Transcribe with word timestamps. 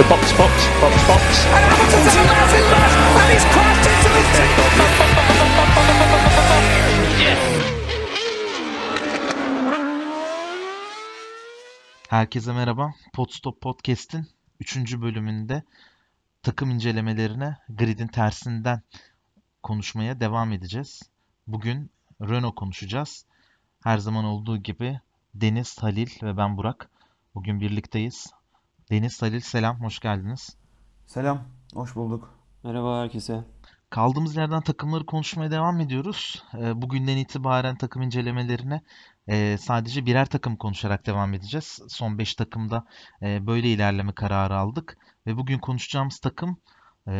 So 0.00 0.06
box, 0.10 0.32
box, 0.38 0.54
box, 0.80 0.94
box. 1.08 1.22
And 1.56 1.64
Hamilton's 1.70 2.16
a 2.16 2.24
massive 2.32 2.68
left, 2.72 2.96
and 3.20 3.28
he's 3.32 3.44
crashed 3.52 3.86
into 3.90 4.08
the 4.16 4.22
Herkese 12.08 12.52
merhaba. 12.52 12.94
Podstop 13.12 13.60
Podcast'in 13.60 14.26
3. 14.60 14.76
bölümünde 15.00 15.62
takım 16.42 16.70
incelemelerine 16.70 17.56
gridin 17.68 18.06
tersinden 18.06 18.82
konuşmaya 19.62 20.20
devam 20.20 20.52
edeceğiz. 20.52 21.02
Bugün 21.46 21.90
Renault 22.20 22.54
konuşacağız. 22.54 23.26
Her 23.82 23.98
zaman 23.98 24.24
olduğu 24.24 24.56
gibi 24.56 25.00
Deniz, 25.34 25.78
Halil 25.78 26.10
ve 26.22 26.36
ben 26.36 26.56
Burak. 26.56 26.90
Bugün 27.34 27.60
birlikteyiz. 27.60 28.39
Deniz, 28.90 29.22
Halil 29.22 29.40
selam, 29.40 29.80
hoş 29.80 29.98
geldiniz. 29.98 30.56
Selam, 31.06 31.48
hoş 31.74 31.96
bulduk. 31.96 32.38
Merhaba 32.64 33.00
herkese. 33.00 33.44
Kaldığımız 33.90 34.36
yerden 34.36 34.60
takımları 34.60 35.06
konuşmaya 35.06 35.50
devam 35.50 35.80
ediyoruz. 35.80 36.44
Ee, 36.58 36.82
Bugünden 36.82 37.16
itibaren 37.16 37.76
takım 37.76 38.02
incelemelerine 38.02 38.80
sadece 39.58 40.06
birer 40.06 40.26
takım 40.26 40.56
konuşarak 40.56 41.06
devam 41.06 41.34
edeceğiz. 41.34 41.80
Son 41.88 42.18
5 42.18 42.34
takımda 42.34 42.84
e, 43.22 43.46
böyle 43.46 43.68
ilerleme 43.68 44.12
kararı 44.12 44.56
aldık. 44.56 44.98
Ve 45.26 45.36
bugün 45.36 45.58
konuşacağımız 45.58 46.18
takım 46.18 46.56
e, 47.06 47.12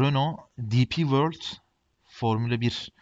Renault 0.00 0.40
DP 0.58 0.94
World 0.94 1.42
Formula 2.04 2.60
1 2.60 2.92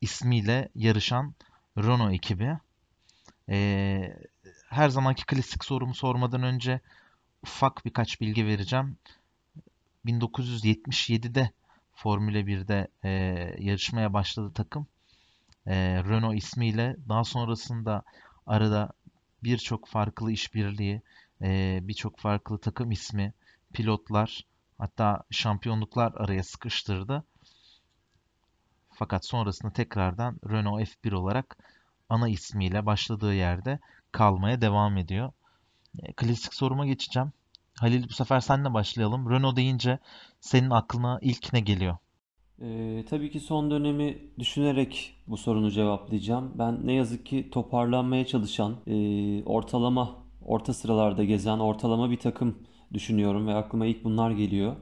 ismiyle 0.00 0.68
yarışan 0.74 1.34
Renault 1.78 2.12
ekibi. 2.12 2.58
E, 3.48 4.18
her 4.68 4.88
zamanki 4.88 5.26
klasik 5.26 5.64
sorumu 5.64 5.94
sormadan 5.94 6.42
önce 6.42 6.80
ufak 7.44 7.84
birkaç 7.84 8.20
bilgi 8.20 8.46
vereceğim. 8.46 8.96
1977'de 10.06 11.50
Formula 11.92 12.38
1'de 12.38 12.88
e, 13.04 13.10
yarışmaya 13.58 14.12
başladı 14.12 14.52
takım. 14.54 14.86
E, 15.66 15.74
Renault 16.04 16.36
ismiyle. 16.36 16.96
Daha 17.08 17.24
sonrasında 17.24 18.02
arada 18.46 18.92
birçok 19.42 19.88
farklı 19.88 20.32
işbirliği, 20.32 21.02
e, 21.42 21.78
birçok 21.82 22.18
farklı 22.18 22.58
takım 22.58 22.90
ismi, 22.90 23.32
pilotlar, 23.72 24.44
hatta 24.78 25.22
şampiyonluklar 25.30 26.12
araya 26.12 26.42
sıkıştırdı. 26.42 27.24
Fakat 28.90 29.26
sonrasında 29.26 29.72
tekrardan 29.72 30.40
Renault 30.50 30.88
F1 30.88 31.12
olarak 31.12 31.56
ana 32.08 32.28
ismiyle 32.28 32.86
başladığı 32.86 33.34
yerde 33.34 33.78
kalmaya 34.12 34.60
devam 34.60 34.96
ediyor. 34.96 35.32
E, 36.02 36.12
klasik 36.12 36.54
soruma 36.54 36.86
geçeceğim. 36.86 37.32
Halil 37.80 38.08
bu 38.08 38.12
sefer 38.12 38.40
senle 38.40 38.74
başlayalım. 38.74 39.30
Renault 39.30 39.56
deyince 39.56 39.98
senin 40.40 40.70
aklına 40.70 41.18
ilk 41.22 41.52
ne 41.52 41.60
geliyor? 41.60 41.96
Ee, 42.62 43.04
tabii 43.10 43.30
ki 43.30 43.40
son 43.40 43.70
dönemi 43.70 44.18
düşünerek 44.38 45.16
bu 45.26 45.36
sorunu 45.36 45.70
cevaplayacağım. 45.70 46.52
Ben 46.58 46.86
ne 46.86 46.92
yazık 46.92 47.26
ki 47.26 47.48
toparlanmaya 47.50 48.26
çalışan, 48.26 48.76
e, 48.86 49.44
ortalama, 49.44 50.16
orta 50.44 50.74
sıralarda 50.74 51.24
gezen 51.24 51.58
ortalama 51.58 52.10
bir 52.10 52.18
takım 52.18 52.58
düşünüyorum 52.92 53.46
ve 53.46 53.54
aklıma 53.54 53.86
ilk 53.86 54.04
bunlar 54.04 54.30
geliyor. 54.30 54.76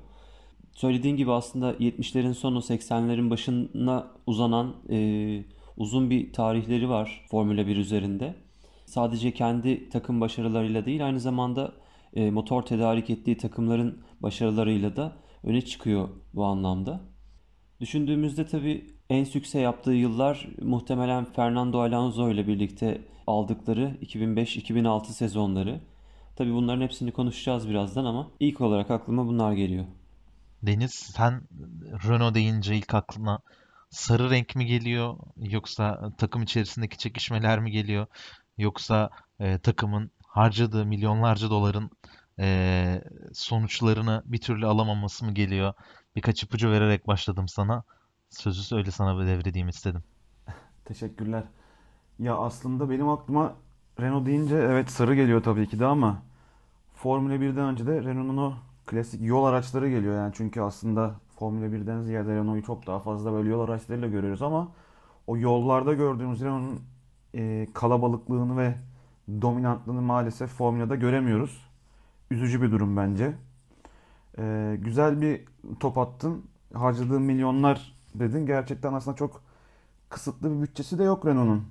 Söylediğin 0.73 1.17
gibi 1.17 1.33
aslında 1.33 1.73
70'lerin 1.73 2.35
sonu 2.35 2.59
80'lerin 2.59 3.31
başına 3.31 4.07
uzanan 4.27 4.75
e, 4.91 5.45
uzun 5.77 6.11
bir 6.11 6.33
tarihleri 6.33 6.89
var 6.89 7.27
Formula 7.31 7.67
1 7.67 7.77
üzerinde. 7.77 8.35
Sadece 8.93 9.35
kendi 9.35 9.89
takım 9.89 10.21
başarılarıyla 10.21 10.87
değil 10.87 11.07
aynı 11.07 11.21
zamanda 11.21 11.73
e, 12.15 12.31
motor 12.31 12.63
tedarik 12.63 13.11
ettiği 13.11 13.37
takımların 13.37 14.03
başarılarıyla 14.21 14.97
da 14.97 15.17
öne 15.43 15.63
çıkıyor 15.63 16.09
bu 16.35 16.45
anlamda. 16.45 17.01
Düşündüğümüzde 17.81 18.47
tabii 18.47 18.87
en 19.11 19.25
sükse 19.25 19.61
yaptığı 19.61 19.93
yıllar 19.93 20.49
muhtemelen 20.63 21.25
Fernando 21.25 21.81
Alonso 21.81 22.31
ile 22.31 22.47
birlikte 22.47 23.01
aldıkları 23.27 23.97
2005-2006 24.03 25.05
sezonları. 25.05 25.81
Tabii 26.37 26.53
bunların 26.55 26.83
hepsini 26.83 27.13
konuşacağız 27.13 27.69
birazdan 27.69 28.05
ama 28.05 28.31
ilk 28.41 28.61
olarak 28.61 28.91
aklıma 28.91 29.27
bunlar 29.27 29.53
geliyor. 29.53 29.85
Deniz, 30.63 30.93
sen 30.93 31.43
Renault 32.09 32.35
deyince 32.35 32.77
ilk 32.77 32.95
aklına 32.95 33.39
sarı 33.91 34.31
renk 34.31 34.57
mi 34.57 34.67
geliyor 34.67 35.17
yoksa 35.37 36.13
takım 36.19 36.43
içerisindeki 36.43 36.99
çekişmeler 36.99 37.61
mi 37.61 37.71
geliyor 37.71 38.07
yoksa 38.59 39.11
e, 39.41 39.59
takımın 39.59 40.11
harcadığı 40.27 40.87
milyonlarca 40.87 41.51
doların 41.51 41.91
e, 42.39 43.03
sonuçlarını 43.33 44.23
bir 44.27 44.41
türlü 44.41 44.67
alamaması 44.67 45.25
mı 45.25 45.33
geliyor? 45.35 45.75
Birkaç 46.17 46.43
ipucu 46.43 46.71
vererek 46.71 47.07
başladım 47.07 47.49
sana. 47.49 47.85
Sözü 48.31 48.63
söyle 48.63 48.91
sana 48.91 49.27
devredeyim 49.27 49.69
istedim. 49.69 50.05
Teşekkürler. 50.85 51.45
Ya 52.19 52.37
aslında 52.37 52.91
benim 52.91 53.09
aklıma 53.09 53.55
Renault 54.01 54.27
deyince 54.27 54.57
evet 54.57 54.91
sarı 54.91 55.15
geliyor 55.15 55.43
tabii 55.43 55.69
ki 55.69 55.79
de 55.81 55.87
ama 55.87 56.23
Formula 56.95 57.35
1'den 57.41 57.65
önce 57.65 57.87
de 57.87 58.03
Renault'un 58.05 58.37
o 58.37 58.55
klasik 58.87 59.23
yol 59.23 59.45
araçları 59.45 59.91
geliyor 59.91 60.15
yani 60.17 60.33
çünkü 60.37 60.61
aslında 60.61 61.15
Formula 61.39 61.67
1'den 61.67 62.03
ziyade 62.03 62.35
Renault'u 62.35 62.67
çok 62.67 62.87
daha 62.87 63.01
fazla 63.01 63.33
böyle 63.33 63.51
yol 63.51 63.61
araçlarıyla 63.61 64.09
görüyoruz 64.09 64.43
ama 64.43 64.73
o 65.27 65.37
yollarda 65.37 65.95
gördüğümüz 65.95 66.41
Renault'un 66.41 66.81
e, 67.35 67.69
kalabalıklığını 67.75 68.57
ve 68.57 68.75
dominantlığını 69.43 70.03
maalesef 70.03 70.51
Formula'da 70.51 70.95
göremiyoruz. 70.95 71.67
Üzücü 72.31 72.63
bir 72.63 72.71
durum 72.71 72.97
bence. 72.97 73.35
E, 74.39 74.77
güzel 74.81 75.21
bir 75.21 75.45
top 75.81 75.99
attın. 75.99 76.45
Harcadığın 76.75 77.23
milyonlar 77.23 77.95
dedin. 78.15 78.47
Gerçekten 78.47 78.93
aslında 78.93 79.17
çok 79.17 79.43
kısıtlı 80.09 80.57
bir 80.57 80.63
bütçesi 80.63 80.99
de 80.99 81.05
yok 81.05 81.27
Renault'un. 81.27 81.65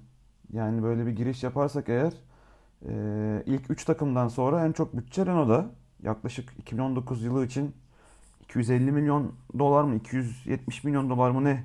Yani 0.53 0.83
böyle 0.83 1.05
bir 1.05 1.11
giriş 1.11 1.43
yaparsak 1.43 1.89
eğer 1.89 2.13
e, 2.87 2.93
ilk 3.45 3.71
3 3.71 3.85
takımdan 3.85 4.27
sonra 4.27 4.65
en 4.65 4.71
çok 4.71 4.97
bütçe 4.97 5.25
Renault'da. 5.25 5.71
Yaklaşık 6.03 6.53
2019 6.59 7.23
yılı 7.23 7.45
için 7.45 7.75
250 8.43 8.91
milyon 8.91 9.31
dolar 9.59 9.83
mı 9.83 9.95
270 9.95 10.83
milyon 10.83 11.09
dolar 11.09 11.31
mı 11.31 11.43
ne 11.43 11.63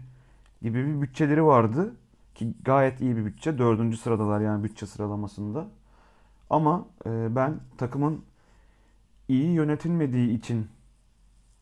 gibi 0.63 0.87
bir 0.87 1.03
bütçeleri 1.03 1.45
vardı. 1.45 1.95
Ki 2.37 2.55
gayet 2.65 3.01
iyi 3.01 3.17
bir 3.17 3.25
bütçe. 3.25 3.59
Dördüncü 3.59 3.97
sıradalar 3.97 4.41
yani 4.41 4.65
bütçe 4.65 4.87
sıralamasında. 4.87 5.69
Ama 6.51 6.87
e, 7.07 7.37
ben 7.37 7.61
takımın 7.79 8.25
iyi 9.29 9.53
yönetilmediği 9.53 10.39
için 10.39 10.69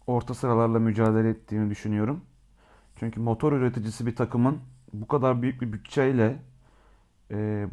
orta 0.07 0.35
sıralarla 0.35 0.79
mücadele 0.79 1.29
ettiğini 1.29 1.71
düşünüyorum. 1.71 2.21
Çünkü 2.97 3.21
motor 3.21 3.53
üreticisi 3.53 4.07
bir 4.07 4.17
takımın 4.17 4.59
bu 4.93 5.07
kadar 5.09 5.43
büyük 5.43 5.63
bir 5.63 5.73
bütçeyle 5.73 6.37
e, 7.31 7.69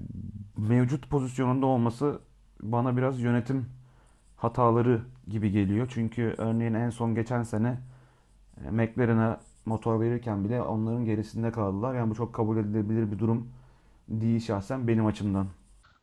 mevcut 0.57 1.09
pozisyonunda 1.09 1.66
olması 1.66 2.19
bana 2.62 2.97
biraz 2.97 3.22
yönetim 3.22 3.66
hataları 4.38 5.01
gibi 5.28 5.51
geliyor. 5.51 5.88
Çünkü 5.94 6.35
örneğin 6.38 6.73
en 6.73 6.89
son 6.89 7.16
geçen 7.16 7.44
sene 7.44 7.79
e, 8.66 8.72
McLaren'a 8.72 9.39
motor 9.66 9.99
verirken 9.99 10.44
bile 10.45 10.61
onların 10.61 11.05
gerisinde 11.05 11.51
kaldılar. 11.51 11.95
Yani 11.95 12.09
bu 12.09 12.16
çok 12.16 12.33
kabul 12.33 12.57
edilebilir 12.57 13.11
bir 13.11 13.19
durum 13.19 13.47
değil 14.07 14.39
şahsen 14.39 14.88
benim 14.88 15.05
açımdan. 15.05 15.47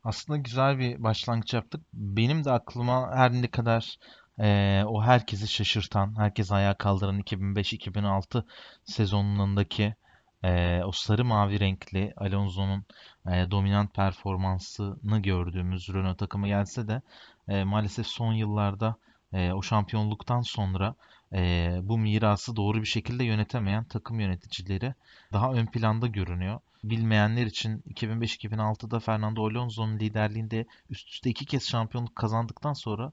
Aslında 0.05 0.39
güzel 0.39 0.79
bir 0.79 1.03
başlangıç 1.03 1.55
yaptık. 1.55 1.81
Benim 1.93 2.45
de 2.45 2.51
aklıma 2.51 3.11
her 3.15 3.33
ne 3.33 3.49
kadar 3.51 3.97
e, 4.41 4.83
o 4.87 5.03
herkesi 5.03 5.49
şaşırtan, 5.49 6.19
herkesi 6.19 6.55
ayağa 6.55 6.75
kaldıran 6.75 7.21
2005-2006 7.21 8.45
sezonundaki 8.85 9.95
e, 10.43 10.83
o 10.85 10.93
sarı 10.93 11.25
mavi 11.25 11.61
renkli 11.61 12.13
Alonso'nun 12.17 12.85
e, 13.27 13.51
dominant 13.51 13.95
performansını 13.95 15.23
gördüğümüz 15.23 15.89
Renault 15.89 16.19
takımı 16.19 16.47
gelse 16.47 16.89
de 16.89 17.03
e, 17.49 17.65
maalesef 17.65 18.07
son 18.07 18.33
yıllarda 18.33 18.97
e, 19.33 19.53
o 19.53 19.63
şampiyonluktan 19.63 20.41
sonra 20.41 20.95
e, 21.33 21.79
bu 21.83 21.99
mirası 21.99 22.57
doğru 22.57 22.81
bir 22.81 22.87
şekilde 22.87 23.25
yönetemeyen 23.25 23.85
takım 23.85 24.21
yöneticileri 24.21 24.95
daha 25.33 25.53
ön 25.53 25.67
planda 25.67 26.07
görünüyor. 26.07 26.61
Bilmeyenler 26.85 27.47
için 27.47 27.79
2005-2006'da 27.79 29.01
Fernando 29.01 29.47
Alonso'nun 29.47 29.99
liderliğinde 29.99 30.67
üst 30.91 31.09
üste 31.09 31.31
iki 31.31 31.47
kez 31.47 31.69
şampiyonluk 31.69 32.17
kazandıktan 32.17 32.73
sonra 32.73 33.13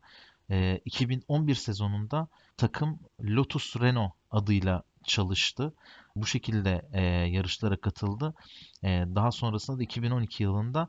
e, 0.49 0.81
2011 0.85 1.55
sezonunda 1.55 2.27
takım 2.57 2.99
Lotus 3.21 3.75
Renault 3.81 4.11
adıyla 4.31 4.83
çalıştı. 5.03 5.73
Bu 6.15 6.25
şekilde 6.25 6.81
e, 6.93 7.01
yarışlara 7.05 7.77
katıldı. 7.77 8.33
E, 8.83 8.87
daha 9.15 9.31
sonrasında 9.31 9.77
da 9.77 9.83
2012 9.83 10.43
yılında 10.43 10.87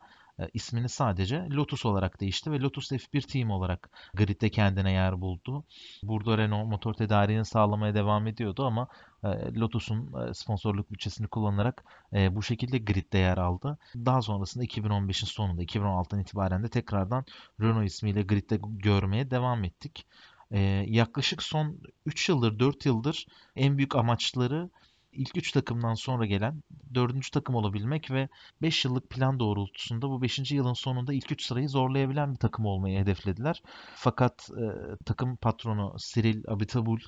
ismini 0.55 0.89
sadece 0.89 1.49
Lotus 1.51 1.87
olarak 1.87 2.21
değişti 2.21 2.51
ve 2.53 2.61
Lotus 2.61 2.93
F1 2.93 3.23
Team 3.33 3.51
olarak 3.51 3.91
gridde 4.15 4.51
kendine 4.51 4.93
yer 4.93 5.21
buldu. 5.21 5.65
Burada 6.03 6.39
Renault 6.39 6.69
motor 6.69 6.95
tedariğini 6.95 7.45
sağlamaya 7.45 7.95
devam 7.95 8.27
ediyordu 8.27 8.67
ama 8.67 8.89
e, 9.25 9.55
Lotus'un 9.55 10.29
e, 10.31 10.35
sponsorluk 10.35 10.93
bütçesini 10.93 11.27
kullanarak 11.29 11.85
bu 12.31 12.43
şekilde 12.43 12.79
gridde 12.79 13.19
yer 13.19 13.39
aldı. 13.39 13.79
Daha 13.95 14.23
sonrasında 14.23 14.65
2015'in 14.65 15.27
sonunda 15.27 15.63
2016'dan 15.63 16.21
itibaren 16.21 16.63
de 16.63 16.69
tekrardan 16.69 17.25
Renault 17.61 17.87
ismiyle 17.87 18.23
gridde 18.23 18.59
görmeye 18.63 19.31
devam 19.31 19.65
ettik. 19.65 20.07
e, 20.51 20.61
yaklaşık 20.89 21.43
son 21.43 21.81
3 22.07 22.29
yıldır 22.29 22.59
4 22.59 22.87
yıldır 22.87 23.27
en 23.57 23.77
büyük 23.79 23.97
amaçları 23.97 24.71
ilk 25.17 25.37
3 25.37 25.53
takımdan 25.53 25.95
sonra 25.95 26.27
gelen 26.27 26.63
4. 26.95 27.33
takım 27.33 27.55
olabilmek 27.55 28.11
ve 28.11 28.29
5 28.63 28.85
yıllık 28.85 29.11
plan 29.11 29.41
doğrultusunda 29.41 30.11
bu 30.11 30.23
5. 30.23 30.53
yılın 30.53 30.73
sonunda 30.73 31.13
ilk 31.15 31.33
3 31.33 31.43
sırayı 31.43 31.69
zorlayabilen 31.69 32.33
bir 32.33 32.39
takım 32.39 32.67
olmayı 32.67 32.99
hedeflediler. 32.99 33.63
Fakat 33.95 34.51
e, 34.51 34.65
takım 35.05 35.37
patronu 35.37 35.97
Cyril 35.99 36.43
Abiteboul 36.49 36.99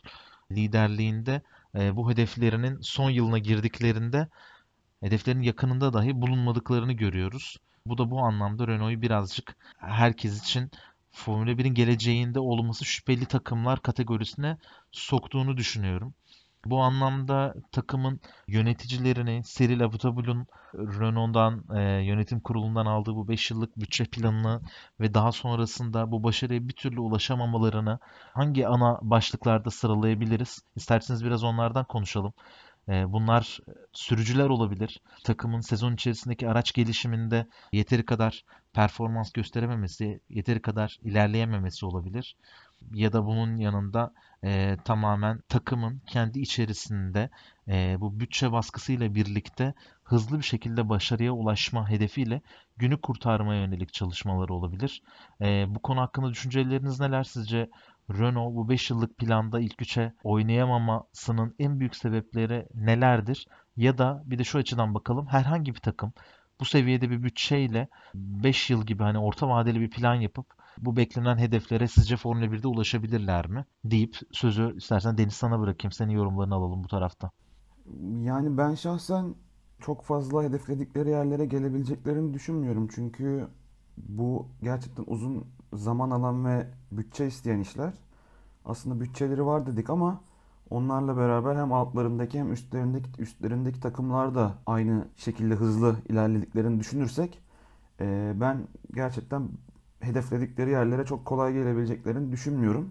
liderliğinde 0.52 1.42
e, 1.74 1.96
bu 1.96 2.10
hedeflerinin 2.10 2.80
son 2.80 3.10
yılına 3.10 3.38
girdiklerinde 3.38 4.28
hedeflerin 5.00 5.42
yakınında 5.42 5.92
dahi 5.92 6.20
bulunmadıklarını 6.22 6.92
görüyoruz. 6.92 7.56
Bu 7.86 7.98
da 7.98 8.10
bu 8.10 8.20
anlamda 8.20 8.66
Renault'u 8.68 9.02
birazcık 9.02 9.56
herkes 9.78 10.42
için 10.42 10.70
Formula 11.10 11.50
1'in 11.50 11.74
geleceğinde 11.74 12.40
olması 12.40 12.84
şüpheli 12.84 13.26
takımlar 13.26 13.82
kategorisine 13.82 14.58
soktuğunu 14.92 15.56
düşünüyorum. 15.56 16.14
Bu 16.66 16.80
anlamda 16.82 17.54
takımın 17.72 18.20
yöneticilerini 18.48 19.42
Cyril 19.44 19.84
Abitaboul'un 19.84 20.46
Renault'dan 20.74 21.64
e, 21.76 21.80
yönetim 22.04 22.40
kurulundan 22.40 22.86
aldığı 22.86 23.14
bu 23.14 23.28
5 23.28 23.50
yıllık 23.50 23.76
bütçe 23.76 24.04
planını 24.04 24.60
ve 25.00 25.14
daha 25.14 25.32
sonrasında 25.32 26.10
bu 26.10 26.22
başarıya 26.22 26.68
bir 26.68 26.72
türlü 26.72 27.00
ulaşamamalarını 27.00 27.98
hangi 28.32 28.66
ana 28.68 28.98
başlıklarda 29.02 29.70
sıralayabiliriz? 29.70 30.58
İsterseniz 30.76 31.24
biraz 31.24 31.44
onlardan 31.44 31.84
konuşalım. 31.84 32.32
E, 32.88 33.12
bunlar 33.12 33.58
sürücüler 33.92 34.48
olabilir. 34.48 35.00
Takımın 35.24 35.60
sezon 35.60 35.94
içerisindeki 35.94 36.48
araç 36.48 36.72
gelişiminde 36.72 37.46
yeteri 37.72 38.04
kadar 38.04 38.44
performans 38.72 39.32
gösterememesi, 39.32 40.20
yeteri 40.30 40.62
kadar 40.62 40.98
ilerleyememesi 41.02 41.86
olabilir. 41.86 42.36
Ya 42.94 43.12
da 43.12 43.26
bunun 43.26 43.56
yanında 43.56 44.12
e, 44.44 44.76
tamamen 44.84 45.40
takımın 45.48 46.02
kendi 46.06 46.40
içerisinde 46.40 47.30
e, 47.68 47.96
bu 48.00 48.20
bütçe 48.20 48.52
baskısıyla 48.52 49.14
birlikte 49.14 49.74
hızlı 50.04 50.38
bir 50.38 50.44
şekilde 50.44 50.88
başarıya 50.88 51.32
ulaşma 51.32 51.90
hedefiyle 51.90 52.40
günü 52.76 53.00
kurtarmaya 53.00 53.60
yönelik 53.60 53.92
çalışmaları 53.92 54.54
olabilir. 54.54 55.02
E, 55.40 55.64
bu 55.68 55.78
konu 55.82 56.00
hakkında 56.00 56.30
düşünceleriniz 56.30 57.00
neler 57.00 57.24
sizce? 57.24 57.70
Renault 58.10 58.54
bu 58.54 58.68
5 58.68 58.90
yıllık 58.90 59.18
planda 59.18 59.60
ilk 59.60 59.82
üçe 59.82 60.12
oynayamamasının 60.24 61.54
en 61.58 61.80
büyük 61.80 61.96
sebepleri 61.96 62.66
nelerdir? 62.74 63.46
Ya 63.76 63.98
da 63.98 64.22
bir 64.26 64.38
de 64.38 64.44
şu 64.44 64.58
açıdan 64.58 64.94
bakalım 64.94 65.26
herhangi 65.26 65.74
bir 65.74 65.80
takım 65.80 66.12
bu 66.60 66.64
seviyede 66.64 67.10
bir 67.10 67.22
bütçeyle 67.22 67.88
5 68.14 68.70
yıl 68.70 68.86
gibi 68.86 69.02
hani 69.02 69.18
orta 69.18 69.48
vadeli 69.48 69.80
bir 69.80 69.90
plan 69.90 70.14
yapıp 70.14 70.57
bu 70.80 70.96
beklenen 70.96 71.38
hedeflere 71.38 71.88
sizce 71.88 72.16
Formula 72.16 72.44
1'de 72.52 72.68
ulaşabilirler 72.68 73.46
mi? 73.46 73.64
deyip 73.84 74.16
sözü 74.32 74.76
istersen 74.76 75.18
Deniz 75.18 75.34
sana 75.34 75.60
bırakayım. 75.60 75.92
Senin 75.92 76.12
yorumlarını 76.12 76.54
alalım 76.54 76.84
bu 76.84 76.88
tarafta. 76.88 77.30
Yani 78.22 78.58
ben 78.58 78.74
şahsen 78.74 79.34
çok 79.80 80.02
fazla 80.04 80.42
hedefledikleri 80.42 81.10
yerlere 81.10 81.44
gelebileceklerini 81.46 82.34
düşünmüyorum. 82.34 82.88
Çünkü 82.94 83.48
bu 83.96 84.48
gerçekten 84.62 85.04
uzun 85.06 85.46
zaman 85.72 86.10
alan 86.10 86.44
ve 86.44 86.66
bütçe 86.92 87.26
isteyen 87.26 87.60
işler. 87.60 87.92
Aslında 88.64 89.00
bütçeleri 89.00 89.46
var 89.46 89.66
dedik 89.66 89.90
ama 89.90 90.20
onlarla 90.70 91.16
beraber 91.16 91.56
hem 91.56 91.72
altlarındaki 91.72 92.38
hem 92.38 92.52
üstlerindeki 92.52 93.22
üstlerindeki 93.22 93.80
takımlar 93.80 94.34
da 94.34 94.54
aynı 94.66 95.08
şekilde 95.16 95.54
hızlı 95.54 95.96
ilerlediklerini 96.08 96.80
düşünürsek 96.80 97.42
ben 98.34 98.68
gerçekten 98.94 99.48
hedefledikleri 100.00 100.70
yerlere 100.70 101.04
çok 101.04 101.24
kolay 101.24 101.52
gelebileceklerini 101.52 102.32
düşünmüyorum. 102.32 102.90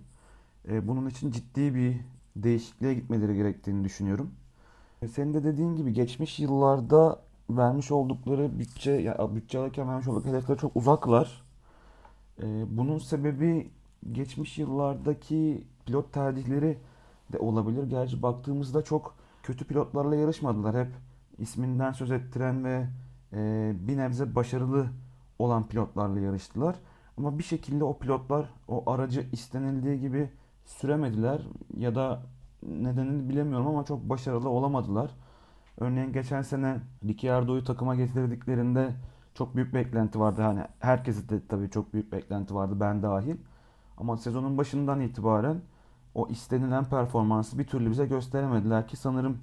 E, 0.69 0.87
bunun 0.87 1.09
için 1.09 1.31
ciddi 1.31 1.75
bir 1.75 1.95
değişikliğe 2.35 2.93
gitmeleri 2.93 3.35
gerektiğini 3.35 3.83
düşünüyorum. 3.83 4.31
E, 5.01 5.07
senin 5.07 5.33
de 5.33 5.43
dediğin 5.43 5.75
gibi 5.75 5.93
geçmiş 5.93 6.39
yıllarda 6.39 7.19
vermiş 7.49 7.91
oldukları 7.91 8.59
bütçe, 8.59 8.91
ya 8.91 9.35
bütçe 9.35 9.59
alırken 9.59 9.89
vermiş 9.89 10.07
oldukları 10.07 10.35
hedeflere 10.35 10.57
çok 10.57 10.75
uzaklar. 10.75 11.43
E, 12.43 12.77
bunun 12.77 12.97
sebebi 12.97 13.71
geçmiş 14.11 14.57
yıllardaki 14.57 15.63
pilot 15.85 16.13
tercihleri 16.13 16.77
de 17.33 17.39
olabilir. 17.39 17.83
Gerçi 17.83 18.21
baktığımızda 18.21 18.83
çok 18.83 19.15
kötü 19.43 19.65
pilotlarla 19.65 20.15
yarışmadılar. 20.15 20.85
Hep 20.85 20.91
isminden 21.37 21.91
söz 21.91 22.11
ettiren 22.11 22.65
ve 22.65 22.87
bir 23.87 23.97
nebze 23.97 24.35
başarılı 24.35 24.87
olan 25.39 25.67
pilotlarla 25.67 26.19
yarıştılar. 26.19 26.75
Ama 27.17 27.37
bir 27.37 27.43
şekilde 27.43 27.83
o 27.83 27.97
pilotlar 27.97 28.49
o 28.67 28.91
aracı 28.91 29.25
istenildiği 29.31 29.99
gibi 29.99 30.29
süremediler 30.65 31.41
ya 31.77 31.95
da 31.95 32.21
nedenini 32.63 33.29
bilemiyorum 33.29 33.67
ama 33.67 33.85
çok 33.85 34.09
başarılı 34.09 34.49
olamadılar. 34.49 35.11
Örneğin 35.77 36.13
geçen 36.13 36.41
sene 36.41 36.77
Ricciardo'yu 37.03 37.63
takıma 37.63 37.95
getirdiklerinde 37.95 38.95
çok 39.33 39.55
büyük 39.55 39.73
beklenti 39.73 40.19
vardı. 40.19 40.41
Hani 40.41 40.63
herkese 40.79 41.29
de 41.29 41.47
tabii 41.47 41.69
çok 41.69 41.93
büyük 41.93 42.11
beklenti 42.11 42.55
vardı 42.55 42.79
ben 42.79 43.03
dahil. 43.03 43.35
Ama 43.97 44.17
sezonun 44.17 44.57
başından 44.57 45.01
itibaren 45.01 45.61
o 46.15 46.27
istenilen 46.27 46.85
performansı 46.85 47.59
bir 47.59 47.67
türlü 47.67 47.91
bize 47.91 48.05
gösteremediler 48.05 48.87
ki 48.87 48.97
sanırım 48.97 49.37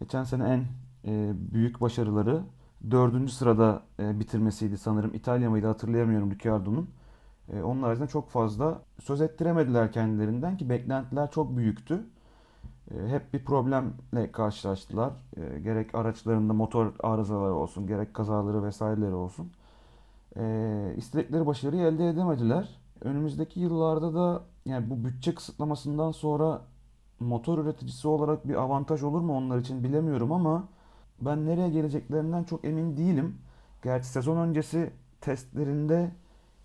geçen 0.00 0.24
sene 0.24 0.44
en 0.44 0.64
e, 1.10 1.32
büyük 1.52 1.80
başarıları 1.80 2.42
dördüncü 2.90 3.32
sırada 3.32 3.82
e, 4.00 4.20
bitirmesiydi 4.20 4.78
sanırım. 4.78 5.14
İtalya 5.14 5.50
mıydı 5.50 5.66
hatırlayamıyorum 5.66 6.30
Ricciardo'nun. 6.30 6.90
E, 7.52 7.62
onun 7.62 7.82
haricinde 7.82 8.08
çok 8.08 8.30
fazla 8.30 8.82
söz 9.00 9.20
ettiremediler 9.20 9.92
kendilerinden 9.92 10.56
ki 10.56 10.68
beklentiler 10.68 11.30
çok 11.30 11.56
büyüktü. 11.56 12.06
E, 12.90 13.08
hep 13.08 13.34
bir 13.34 13.44
problemle 13.44 14.32
karşılaştılar. 14.32 15.12
E, 15.36 15.60
gerek 15.60 15.94
araçlarında 15.94 16.52
motor 16.52 16.92
arızaları 17.02 17.54
olsun, 17.54 17.86
gerek 17.86 18.14
kazaları 18.14 18.62
vesaireleri 18.64 19.14
olsun. 19.14 19.52
E, 20.36 20.94
istedikleri 20.96 21.46
başarıyı 21.46 21.82
elde 21.82 22.08
edemediler. 22.08 22.80
Önümüzdeki 23.00 23.60
yıllarda 23.60 24.14
da 24.14 24.42
yani 24.66 24.90
bu 24.90 25.04
bütçe 25.04 25.34
kısıtlamasından 25.34 26.12
sonra 26.12 26.60
motor 27.20 27.58
üreticisi 27.58 28.08
olarak 28.08 28.48
bir 28.48 28.54
avantaj 28.54 29.02
olur 29.02 29.20
mu 29.20 29.36
onlar 29.36 29.58
için 29.58 29.84
bilemiyorum 29.84 30.32
ama 30.32 30.68
ben 31.20 31.46
nereye 31.46 31.70
geleceklerinden 31.70 32.44
çok 32.44 32.64
emin 32.64 32.96
değilim. 32.96 33.38
Gerçi 33.82 34.06
sezon 34.06 34.36
öncesi 34.36 34.90
testlerinde 35.20 36.10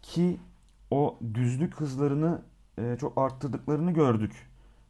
ki 0.01 0.39
o 0.91 1.17
düzlük 1.34 1.75
hızlarını 1.75 2.41
e, 2.77 2.98
çok 3.00 3.17
arttırdıklarını 3.17 3.91
gördük. 3.91 4.50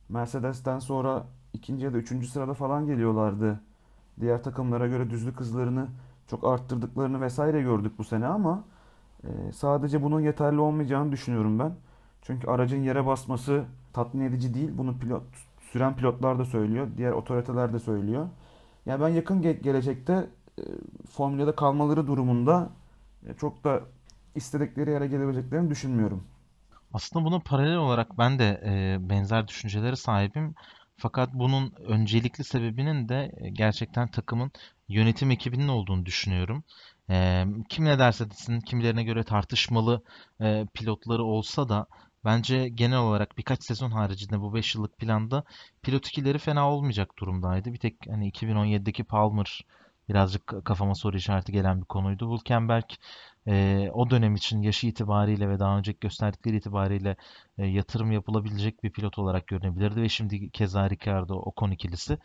Mercedes'ten 0.09 0.79
sonra 0.79 1.25
ikinci 1.53 1.85
ya 1.85 1.93
da 1.93 1.97
üçüncü 1.97 2.27
sırada 2.27 2.53
falan 2.53 2.85
geliyorlardı. 2.85 3.61
Diğer 4.21 4.43
takımlara 4.43 4.87
göre 4.87 5.09
düzlük 5.09 5.39
hızlarını 5.39 5.87
çok 6.27 6.43
arttırdıklarını 6.43 7.21
vesaire 7.21 7.61
gördük 7.61 7.91
bu 7.97 8.03
sene 8.03 8.27
ama 8.27 8.63
e, 9.23 9.51
sadece 9.51 10.03
bunun 10.03 10.19
yeterli 10.21 10.59
olmayacağını 10.59 11.11
düşünüyorum 11.11 11.59
ben. 11.59 11.71
Çünkü 12.21 12.47
aracın 12.47 12.83
yere 12.83 13.05
basması 13.05 13.63
tatmin 13.93 14.25
edici 14.25 14.53
değil. 14.53 14.71
Bunu 14.77 14.99
pilot, 14.99 15.23
süren 15.71 15.95
pilotlar 15.95 16.39
da 16.39 16.45
söylüyor. 16.45 16.87
Diğer 16.97 17.11
otoriteler 17.11 17.73
de 17.73 17.79
söylüyor. 17.79 18.27
Yani 18.85 19.01
ben 19.01 19.09
yakın 19.09 19.41
ge- 19.41 19.61
gelecekte 19.61 20.27
e, 20.59 20.63
Formula'da 21.11 21.55
kalmaları 21.55 22.07
durumunda 22.07 22.69
e, 23.27 23.33
çok 23.33 23.63
da 23.63 23.81
istedikleri 24.39 24.91
yere 24.91 25.07
gelebileceklerini 25.07 25.69
düşünmüyorum. 25.69 26.23
Aslında 26.93 27.25
buna 27.25 27.39
paralel 27.39 27.75
olarak 27.75 28.17
ben 28.17 28.39
de 28.39 28.61
e, 28.65 28.97
benzer 29.09 29.47
düşüncelere 29.47 29.95
sahibim. 29.95 30.55
Fakat 30.97 31.33
bunun 31.33 31.71
öncelikli 31.71 32.43
sebebinin 32.43 33.09
de 33.09 33.31
e, 33.37 33.49
gerçekten 33.49 34.07
takımın 34.07 34.51
yönetim 34.89 35.31
ekibinin 35.31 35.67
olduğunu 35.67 36.05
düşünüyorum. 36.05 36.63
E, 37.09 37.45
kim 37.69 37.85
ne 37.85 37.99
derse 37.99 38.29
desin, 38.31 38.59
kimilerine 38.59 39.03
göre 39.03 39.23
tartışmalı 39.23 40.03
e, 40.41 40.65
pilotları 40.73 41.23
olsa 41.23 41.69
da 41.69 41.85
bence 42.25 42.69
genel 42.69 42.97
olarak 42.99 43.37
birkaç 43.37 43.63
sezon 43.63 43.91
haricinde 43.91 44.39
bu 44.41 44.53
5 44.53 44.75
yıllık 44.75 44.97
planda 44.97 45.43
pilot 45.81 46.07
ikileri 46.07 46.37
fena 46.37 46.71
olmayacak 46.71 47.09
durumdaydı. 47.19 47.73
Bir 47.73 47.79
tek 47.79 47.95
hani 48.09 48.31
2017'deki 48.31 49.03
Palmer 49.03 49.61
birazcık 50.09 50.65
kafama 50.65 50.95
soru 50.95 51.17
işareti 51.17 51.51
gelen 51.51 51.81
bir 51.81 51.85
konuydu. 51.85 52.37
Hülkenberg 52.37 52.85
e, 53.47 53.89
o 53.93 54.09
dönem 54.09 54.35
için 54.35 54.61
yaşı 54.61 54.87
itibariyle 54.87 55.49
ve 55.49 55.59
daha 55.59 55.77
önceki 55.77 55.99
gösterdikleri 55.99 56.57
itibariyle 56.57 57.15
e, 57.57 57.65
yatırım 57.65 58.11
yapılabilecek 58.11 58.83
bir 58.83 58.91
pilot 58.91 59.19
olarak 59.19 59.47
görünebilirdi 59.47 60.01
ve 60.01 60.09
şimdi 60.09 60.49
keza 60.49 60.89
Ricardo 60.89 61.35
Ocon 61.35 61.71
ikilisi. 61.71 62.17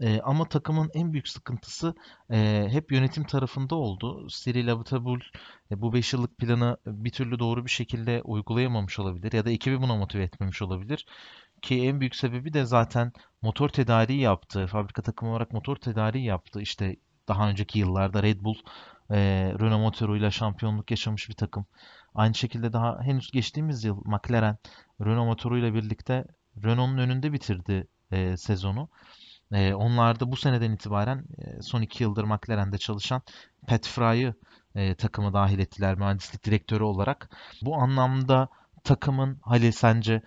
E, 0.00 0.20
ama 0.20 0.48
takımın 0.48 0.90
en 0.94 1.12
büyük 1.12 1.28
sıkıntısı 1.28 1.94
e, 2.30 2.68
hep 2.70 2.92
yönetim 2.92 3.24
tarafında 3.24 3.74
oldu. 3.74 4.28
Cyril 4.28 4.72
Abiteboul 4.72 5.20
e, 5.70 5.80
bu 5.80 5.92
5 5.92 6.12
yıllık 6.12 6.38
planı 6.38 6.76
bir 6.86 7.10
türlü 7.10 7.38
doğru 7.38 7.64
bir 7.64 7.70
şekilde 7.70 8.22
uygulayamamış 8.22 8.98
olabilir 8.98 9.32
ya 9.32 9.44
da 9.44 9.50
ekibi 9.50 9.80
buna 9.80 9.96
motive 9.96 10.22
etmemiş 10.22 10.62
olabilir. 10.62 11.06
Ki 11.62 11.82
en 11.88 12.00
büyük 12.00 12.16
sebebi 12.16 12.52
de 12.52 12.64
zaten 12.64 13.12
motor 13.42 13.68
tedariği 13.68 14.20
yaptı. 14.20 14.66
Fabrika 14.66 15.02
takımı 15.02 15.30
olarak 15.30 15.52
motor 15.52 15.76
tedariği 15.76 16.24
yaptı. 16.24 16.60
İşte 16.60 16.96
daha 17.28 17.48
önceki 17.50 17.78
yıllarda 17.78 18.22
Red 18.22 18.40
Bull 18.44 18.56
e, 19.10 19.16
Renault 19.60 19.80
motoruyla 19.80 20.30
şampiyonluk 20.30 20.90
yaşamış 20.90 21.28
bir 21.28 21.34
takım. 21.34 21.66
Aynı 22.14 22.34
şekilde 22.34 22.72
daha 22.72 23.00
henüz 23.02 23.30
geçtiğimiz 23.30 23.84
yıl 23.84 24.02
McLaren 24.04 24.56
Renault 25.00 25.26
motoruyla 25.26 25.74
birlikte 25.74 26.24
Renault'un 26.64 26.98
önünde 26.98 27.32
bitirdi 27.32 27.86
e, 28.10 28.36
sezonu. 28.36 28.88
E, 29.52 29.74
onlar 29.74 30.20
da 30.20 30.32
bu 30.32 30.36
seneden 30.36 30.72
itibaren 30.72 31.24
e, 31.38 31.62
son 31.62 31.82
iki 31.82 32.02
yıldır 32.02 32.24
McLaren'de 32.24 32.78
çalışan 32.78 33.22
Pat 33.66 33.86
Fry'ı 33.86 34.34
e, 34.74 34.94
takımı 34.94 35.32
dahil 35.32 35.58
ettiler 35.58 35.94
mühendislik 35.94 36.44
direktörü 36.44 36.84
olarak. 36.84 37.30
Bu 37.62 37.76
anlamda 37.76 38.48
takımın 38.84 39.38
Halil 39.42 39.72
sence 39.72 40.22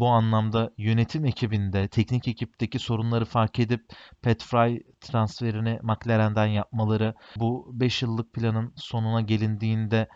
bu 0.00 0.08
anlamda 0.08 0.70
yönetim 0.78 1.24
ekibinde, 1.24 1.88
teknik 1.88 2.28
ekipteki 2.28 2.78
sorunları 2.78 3.24
fark 3.24 3.58
edip 3.58 3.84
Pat 4.22 4.42
Fry 4.42 4.82
transferini 5.00 5.78
McLaren'den 5.82 6.46
yapmaları, 6.46 7.14
bu 7.36 7.70
5 7.72 8.02
yıllık 8.02 8.32
planın 8.32 8.72
sonuna 8.76 9.20
gelindiğinde 9.20 10.08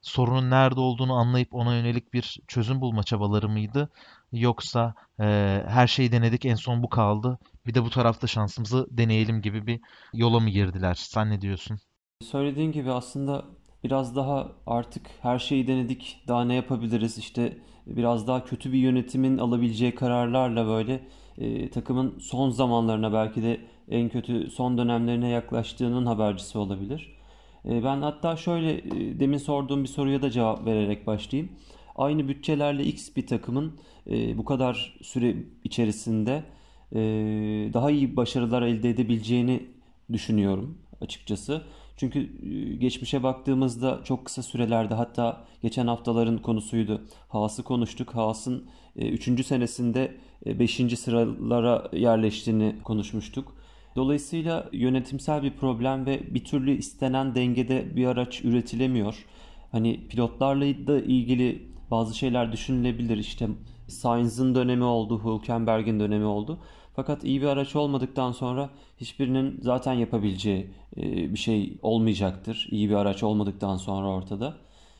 sorunun 0.00 0.50
nerede 0.50 0.80
olduğunu 0.80 1.14
anlayıp 1.14 1.54
ona 1.54 1.76
yönelik 1.76 2.12
bir 2.12 2.40
çözüm 2.48 2.80
bulma 2.80 3.02
çabaları 3.02 3.48
mıydı? 3.48 3.90
Yoksa 4.32 4.94
e, 5.20 5.24
her 5.68 5.86
şeyi 5.86 6.12
denedik 6.12 6.44
en 6.44 6.54
son 6.54 6.82
bu 6.82 6.88
kaldı. 6.88 7.38
Bir 7.66 7.74
de 7.74 7.84
bu 7.84 7.90
tarafta 7.90 8.26
şansımızı 8.26 8.86
deneyelim 8.90 9.42
gibi 9.42 9.66
bir 9.66 9.80
yola 10.14 10.40
mı 10.40 10.50
girdiler? 10.50 10.94
Sen 10.94 11.30
ne 11.30 11.40
diyorsun? 11.40 11.78
Söylediğin 12.22 12.72
gibi 12.72 12.92
aslında 12.92 13.44
biraz 13.84 14.16
daha 14.16 14.52
artık 14.66 15.06
her 15.20 15.38
şeyi 15.38 15.66
denedik. 15.66 16.24
Daha 16.28 16.44
ne 16.44 16.54
yapabiliriz? 16.54 17.18
İşte 17.18 17.58
biraz 17.86 18.26
daha 18.26 18.44
kötü 18.44 18.72
bir 18.72 18.78
yönetimin 18.78 19.38
alabileceği 19.38 19.94
kararlarla 19.94 20.66
böyle 20.66 21.00
e, 21.38 21.70
takımın 21.70 22.18
son 22.18 22.50
zamanlarına 22.50 23.12
belki 23.12 23.42
de 23.42 23.60
en 23.90 24.08
kötü 24.08 24.50
son 24.50 24.78
dönemlerine 24.78 25.28
yaklaştığının 25.28 26.06
habercisi 26.06 26.58
olabilir. 26.58 27.16
E, 27.64 27.84
ben 27.84 28.02
hatta 28.02 28.36
şöyle 28.36 28.72
e, 28.72 29.20
demin 29.20 29.38
sorduğum 29.38 29.82
bir 29.82 29.88
soruya 29.88 30.22
da 30.22 30.30
cevap 30.30 30.66
vererek 30.66 31.06
başlayayım. 31.06 31.52
Aynı 31.96 32.28
bütçelerle 32.28 32.84
X 32.84 33.16
bir 33.16 33.26
takımın 33.26 33.72
e, 34.10 34.38
bu 34.38 34.44
kadar 34.44 34.98
süre 35.02 35.36
içerisinde 35.64 36.42
e, 36.92 37.00
daha 37.72 37.90
iyi 37.90 38.16
başarılar 38.16 38.62
elde 38.62 38.90
edebileceğini 38.90 39.62
düşünüyorum 40.12 40.78
açıkçası. 41.00 41.62
Çünkü 42.02 42.28
geçmişe 42.78 43.22
baktığımızda 43.22 44.00
çok 44.04 44.24
kısa 44.24 44.42
sürelerde 44.42 44.94
hatta 44.94 45.44
geçen 45.62 45.86
haftaların 45.86 46.38
konusuydu. 46.38 47.02
Haas'ı 47.28 47.62
konuştuk. 47.62 48.14
Haas'ın 48.14 48.64
3. 48.96 49.28
E, 49.28 49.42
senesinde 49.42 50.16
5. 50.46 50.80
E, 50.80 50.96
sıralara 50.96 51.88
yerleştiğini 51.92 52.76
konuşmuştuk. 52.84 53.56
Dolayısıyla 53.96 54.68
yönetimsel 54.72 55.42
bir 55.42 55.52
problem 55.52 56.06
ve 56.06 56.34
bir 56.34 56.44
türlü 56.44 56.76
istenen 56.76 57.34
dengede 57.34 57.96
bir 57.96 58.06
araç 58.06 58.44
üretilemiyor. 58.44 59.26
Hani 59.72 60.08
pilotlarla 60.08 60.86
da 60.86 61.00
ilgili 61.00 61.68
bazı 61.90 62.18
şeyler 62.18 62.52
düşünülebilir. 62.52 63.16
İşte 63.16 63.48
Sainz'ın 63.88 64.54
dönemi 64.54 64.84
oldu, 64.84 65.22
Hülkenberg'in 65.24 66.00
dönemi 66.00 66.24
oldu. 66.24 66.58
Fakat 66.96 67.24
iyi 67.24 67.42
bir 67.42 67.46
araç 67.46 67.76
olmadıktan 67.76 68.32
sonra 68.32 68.70
hiçbirinin 68.96 69.60
zaten 69.62 69.92
yapabileceği 69.92 70.70
e, 70.96 71.02
bir 71.32 71.38
şey 71.38 71.78
olmayacaktır. 71.82 72.68
İyi 72.70 72.90
bir 72.90 72.94
araç 72.94 73.22
olmadıktan 73.22 73.76
sonra 73.76 74.08
ortada. 74.08 74.56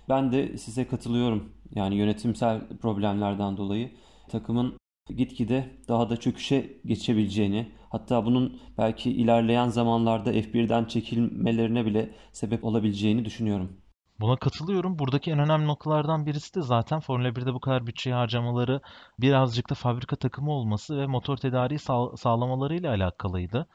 Ben 0.09 0.33
de 0.33 0.59
size 0.59 0.87
katılıyorum. 0.87 1.53
Yani 1.75 1.95
yönetimsel 1.95 2.61
problemlerden 2.81 3.57
dolayı 3.57 3.91
takımın 4.29 4.77
gitgide 5.17 5.71
daha 5.89 6.11
da 6.11 6.17
çöküşe 6.17 6.81
geçebileceğini, 6.87 7.73
hatta 7.91 8.27
bunun 8.27 8.61
belki 8.79 9.11
ilerleyen 9.11 9.69
zamanlarda 9.69 10.33
F1'den 10.33 10.85
çekilmelerine 10.85 11.87
bile 11.87 12.11
sebep 12.33 12.65
olabileceğini 12.65 13.25
düşünüyorum. 13.25 13.82
Buna 14.23 14.37
katılıyorum. 14.37 14.99
Buradaki 14.99 15.31
en 15.31 15.39
önemli 15.39 15.67
noktalardan 15.67 16.27
birisi 16.27 16.55
de 16.55 16.63
zaten 16.63 17.01
Formula 17.01 17.29
1'de 17.29 17.55
bu 17.55 17.61
kadar 17.61 17.87
bütçeyi 17.87 18.15
harcamaları 18.15 18.81
birazcık 19.21 19.71
da 19.71 19.75
fabrika 19.75 20.17
takımı 20.17 20.53
olması 20.53 20.99
ve 20.99 21.07
motor 21.07 21.37
tedariği 21.37 21.79
sağ 21.79 22.17
sağlamalarıyla 22.17 22.91
alakalıydı. 22.91 23.67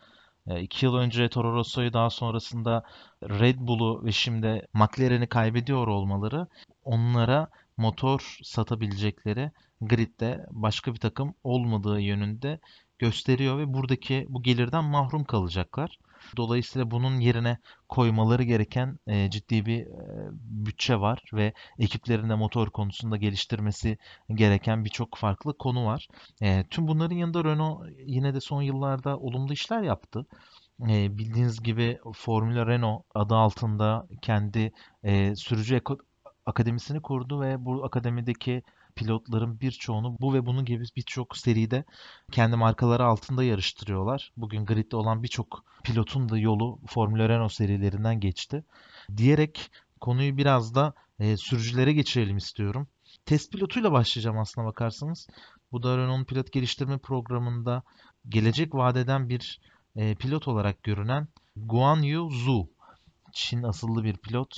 E, 0.48 0.62
iki 0.62 0.86
yıl 0.86 0.96
önce 0.96 1.30
Toro 1.30 1.54
Rosso'yu 1.54 1.94
daha 1.94 2.10
sonrasında 2.10 2.84
Red 3.24 3.56
Bull'u 3.60 4.06
ve 4.06 4.12
şimdi 4.12 4.68
McLaren'i 4.74 5.28
kaybediyor 5.28 5.88
olmaları 5.88 6.48
onlara 6.84 7.48
motor 7.78 8.38
satabilecekleri 8.44 9.52
gridde 9.82 10.46
başka 10.52 10.94
bir 10.94 11.00
takım 11.00 11.34
olmadığı 11.44 12.00
yönünde 12.00 12.60
gösteriyor 13.00 13.58
ve 13.58 13.74
buradaki 13.74 14.26
bu 14.30 14.44
gelirden 14.44 14.84
mahrum 14.84 15.24
kalacaklar. 15.24 16.00
Dolayısıyla 16.38 16.92
bunun 16.92 17.20
yerine 17.20 17.58
koymaları 17.90 18.44
gereken 18.44 19.00
e, 19.08 19.30
ciddi 19.30 19.66
bir 19.66 19.82
e, 19.86 20.30
bütçe 20.32 21.00
var 21.00 21.24
ve 21.34 21.54
ekiplerinde 21.80 22.36
motor 22.36 22.70
konusunda 22.70 23.18
geliştirmesi 23.18 23.98
gereken 24.34 24.86
birçok 24.86 25.18
farklı 25.18 25.58
konu 25.58 25.86
var. 25.86 26.08
E, 26.42 26.64
tüm 26.70 26.88
bunların 26.88 27.16
yanında 27.16 27.44
Renault 27.44 27.88
yine 28.06 28.34
de 28.34 28.40
son 28.40 28.62
yıllarda 28.62 29.18
olumlu 29.18 29.54
işler 29.54 29.82
yaptı. 29.82 30.26
E, 30.90 31.18
bildiğiniz 31.18 31.64
gibi 31.64 32.00
Formula 32.14 32.68
Renault 32.68 33.04
adı 33.16 33.36
altında 33.36 34.08
kendi 34.22 34.72
e, 35.04 35.36
sürücü 35.36 35.82
akademisini 36.46 37.02
kurdu 37.02 37.42
ve 37.42 37.66
bu 37.66 37.86
akademideki 37.86 38.64
pilotların 38.98 39.60
birçoğunu 39.62 40.18
bu 40.20 40.34
ve 40.34 40.46
bunun 40.46 40.66
gibi 40.66 40.84
birçok 40.96 41.38
seride 41.38 41.84
kendi 42.32 42.56
markaları 42.56 43.06
altında 43.06 43.44
yarıştırıyorlar. 43.44 44.32
Bugün 44.38 44.66
gridde 44.66 44.96
olan 44.96 45.24
birçok 45.24 45.64
pilotun 45.84 46.30
da 46.30 46.38
yolu 46.38 46.80
Formula 46.88 47.30
Renault 47.30 47.54
serilerinden 47.54 48.20
geçti. 48.20 48.64
Diyerek 49.18 49.72
konuyu 50.02 50.38
biraz 50.38 50.76
da 50.76 50.94
e, 51.20 51.38
sürücülere 51.38 51.94
geçirelim 51.94 52.38
istiyorum. 52.38 52.88
Test 53.26 53.52
pilotuyla 53.52 53.92
başlayacağım 53.92 54.38
aslına 54.38 54.66
bakarsanız. 54.66 55.28
Bu 55.72 55.84
da 55.84 55.98
Renault'un 55.98 56.26
pilot 56.26 56.52
geliştirme 56.52 56.98
programında 56.98 57.84
gelecek 58.30 58.76
vadeden 58.76 59.30
bir 59.30 59.60
e, 59.96 60.16
pilot 60.16 60.48
olarak 60.48 60.84
görünen 60.84 61.28
Guan 61.56 62.02
Yu 62.02 62.30
Zhu. 62.30 62.70
Çin 63.34 63.64
asıllı 63.64 64.04
bir 64.04 64.18
pilot. 64.18 64.54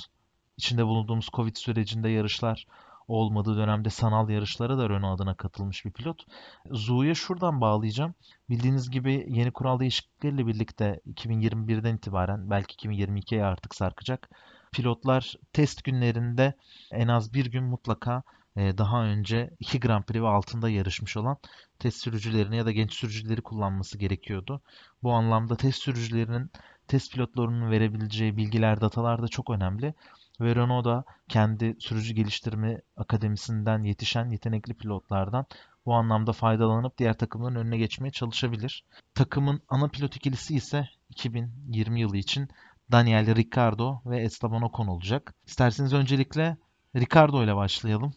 İçinde 0.56 0.86
bulunduğumuz 0.86 1.28
Covid 1.32 1.56
sürecinde 1.56 2.08
yarışlar 2.08 2.66
olmadığı 3.10 3.56
dönemde 3.56 3.90
sanal 3.90 4.28
yarışlara 4.28 4.78
da 4.78 4.88
Renault 4.88 5.20
adına 5.20 5.34
katılmış 5.34 5.84
bir 5.84 5.90
pilot. 5.90 6.24
Zhu'ya 6.70 7.14
şuradan 7.14 7.60
bağlayacağım. 7.60 8.14
Bildiğiniz 8.48 8.90
gibi 8.90 9.26
yeni 9.28 9.50
kural 9.50 9.80
değişiklikleriyle 9.80 10.46
birlikte 10.46 11.00
2021'den 11.14 11.96
itibaren 11.96 12.50
belki 12.50 12.88
2022'ye 12.88 13.44
artık 13.44 13.74
sarkacak. 13.74 14.30
Pilotlar 14.72 15.34
test 15.52 15.84
günlerinde 15.84 16.54
en 16.92 17.08
az 17.08 17.34
bir 17.34 17.46
gün 17.46 17.64
mutlaka 17.64 18.22
e, 18.56 18.78
daha 18.78 19.04
önce 19.04 19.50
2 19.58 19.80
Grand 19.80 20.04
Prix 20.04 20.22
ve 20.22 20.28
altında 20.28 20.68
yarışmış 20.68 21.16
olan 21.16 21.36
test 21.78 22.02
sürücülerini 22.02 22.56
ya 22.56 22.66
da 22.66 22.72
genç 22.72 22.94
sürücüleri 22.94 23.42
kullanması 23.42 23.98
gerekiyordu. 23.98 24.62
Bu 25.02 25.12
anlamda 25.12 25.56
test 25.56 25.82
sürücülerinin 25.82 26.50
test 26.88 27.12
pilotlarının 27.12 27.70
verebileceği 27.70 28.36
bilgiler, 28.36 28.80
datalar 28.80 29.22
da 29.22 29.28
çok 29.28 29.50
önemli 29.50 29.94
ve 30.40 30.56
Renault 30.56 30.84
da 30.84 31.04
kendi 31.28 31.76
sürücü 31.78 32.14
geliştirme 32.14 32.80
akademisinden 32.96 33.84
yetişen 33.84 34.30
yetenekli 34.30 34.74
pilotlardan 34.74 35.46
bu 35.86 35.94
anlamda 35.94 36.32
faydalanıp 36.32 36.98
diğer 36.98 37.18
takımların 37.18 37.54
önüne 37.54 37.78
geçmeye 37.78 38.10
çalışabilir. 38.10 38.84
Takımın 39.14 39.62
ana 39.68 39.88
pilot 39.88 40.16
ikilisi 40.16 40.54
ise 40.54 40.88
2020 41.08 42.00
yılı 42.00 42.16
için 42.16 42.48
Daniel 42.92 43.36
Ricciardo 43.36 44.02
ve 44.06 44.20
Esteban 44.20 44.62
Ocon 44.62 44.86
olacak. 44.86 45.34
İsterseniz 45.46 45.92
öncelikle 45.92 46.56
Ricardo 46.96 47.44
ile 47.44 47.56
başlayalım. 47.56 48.12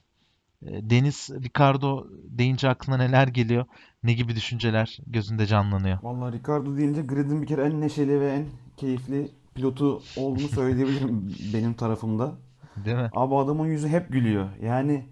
Ee, 0.65 0.89
Deniz 0.89 1.30
Ricardo 1.30 2.08
deyince 2.30 2.70
aklına 2.70 2.98
neler 2.98 3.27
geliyor? 3.27 3.65
Ne 4.03 4.13
gibi 4.13 4.36
düşünceler 4.36 4.98
gözünde 5.08 5.46
canlanıyor? 5.46 6.00
Vallahi 6.03 6.39
Ricardo 6.39 6.77
deyince 6.77 7.01
gridin 7.01 7.42
bir 7.42 7.48
kere 7.48 7.63
en 7.63 7.82
neşeli 7.82 8.22
ve 8.22 8.32
en 8.32 8.46
keyifli 8.77 9.32
pilotu 9.56 10.02
olduğunu 10.18 10.48
söyleyebilirim 10.48 11.36
benim 11.54 11.74
tarafımda. 11.74 12.32
Değil 12.86 12.98
mi? 12.98 13.10
Abi 13.14 13.36
adamın 13.36 13.68
yüzü 13.68 13.88
hep 13.88 14.12
gülüyor. 14.12 14.50
Yani 14.62 15.06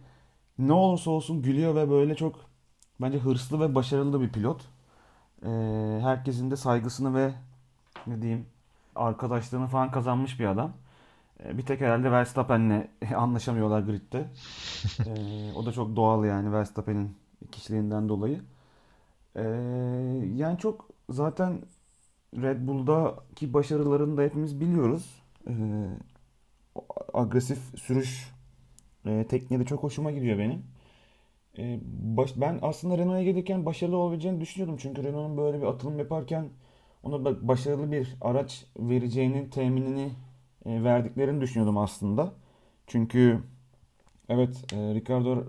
ne 0.59 0.73
olursa 0.73 1.11
olsun 1.11 1.41
gülüyor 1.41 1.75
ve 1.75 1.89
böyle 1.89 2.15
çok 2.15 2.35
bence 3.01 3.17
hırslı 3.17 3.59
ve 3.59 3.75
başarılı 3.75 4.21
bir 4.21 4.29
pilot. 4.29 4.61
Ee, 5.45 5.49
herkesin 6.01 6.51
de 6.51 6.55
saygısını 6.55 7.15
ve 7.15 7.33
ne 8.07 8.21
diyeyim 8.21 8.45
arkadaşlığını 8.95 9.67
falan 9.67 9.91
kazanmış 9.91 10.39
bir 10.39 10.45
adam. 10.45 10.73
Ee, 11.43 11.57
bir 11.57 11.65
tek 11.65 11.81
herhalde 11.81 12.11
Verstappen'le 12.11 12.87
anlaşamıyorlar 13.15 13.81
gridde. 13.81 14.25
Ee, 15.05 15.53
o 15.55 15.65
da 15.65 15.71
çok 15.71 15.95
doğal 15.95 16.25
yani 16.25 16.53
Verstappen'in 16.53 17.17
kişiliğinden 17.51 18.09
dolayı. 18.09 18.41
Ee, 19.35 19.41
yani 20.35 20.57
çok 20.57 20.87
zaten 21.09 21.61
Red 22.35 22.67
Bull'daki 22.67 23.53
başarılarını 23.53 24.17
da 24.17 24.21
hepimiz 24.21 24.61
biliyoruz. 24.61 25.21
Ee, 25.47 25.53
agresif 27.13 27.59
sürüş 27.75 28.31
e, 29.05 29.25
tekniği 29.29 29.59
de 29.59 29.65
çok 29.65 29.83
hoşuma 29.83 30.11
gidiyor 30.11 30.37
benim. 30.37 30.63
Ee, 31.57 31.79
baş, 32.17 32.33
ben 32.37 32.59
aslında 32.61 32.97
Renault'a 32.97 33.23
gelirken 33.23 33.65
başarılı 33.65 33.97
olabileceğini 33.97 34.41
düşünüyordum. 34.41 34.77
Çünkü 34.81 35.03
Renault'un 35.03 35.37
böyle 35.37 35.61
bir 35.61 35.65
atılım 35.65 35.99
yaparken 35.99 36.49
ona 37.03 37.25
başarılı 37.47 37.91
bir 37.91 38.15
araç 38.21 38.65
vereceğinin 38.79 39.49
teminini 39.49 40.09
e, 40.65 40.83
verdiklerini 40.83 41.41
düşünüyordum 41.41 41.77
aslında. 41.77 42.33
Çünkü 42.87 43.43
evet 44.29 44.73
e, 44.73 44.77
Ricardo 44.95 45.43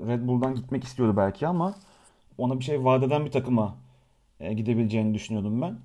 Red 0.00 0.28
Bull'dan 0.28 0.54
gitmek 0.54 0.84
istiyordu 0.84 1.16
belki 1.16 1.46
ama 1.46 1.74
ona 2.38 2.58
bir 2.60 2.64
şey 2.64 2.84
vaat 2.84 3.02
eden 3.02 3.24
bir 3.26 3.30
takıma 3.30 3.76
e, 4.40 4.52
gidebileceğini 4.54 5.14
düşünüyordum 5.14 5.62
ben. 5.62 5.78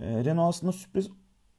E, 0.00 0.24
Renault 0.24 0.48
aslında 0.48 0.72
sürpriz 0.72 1.10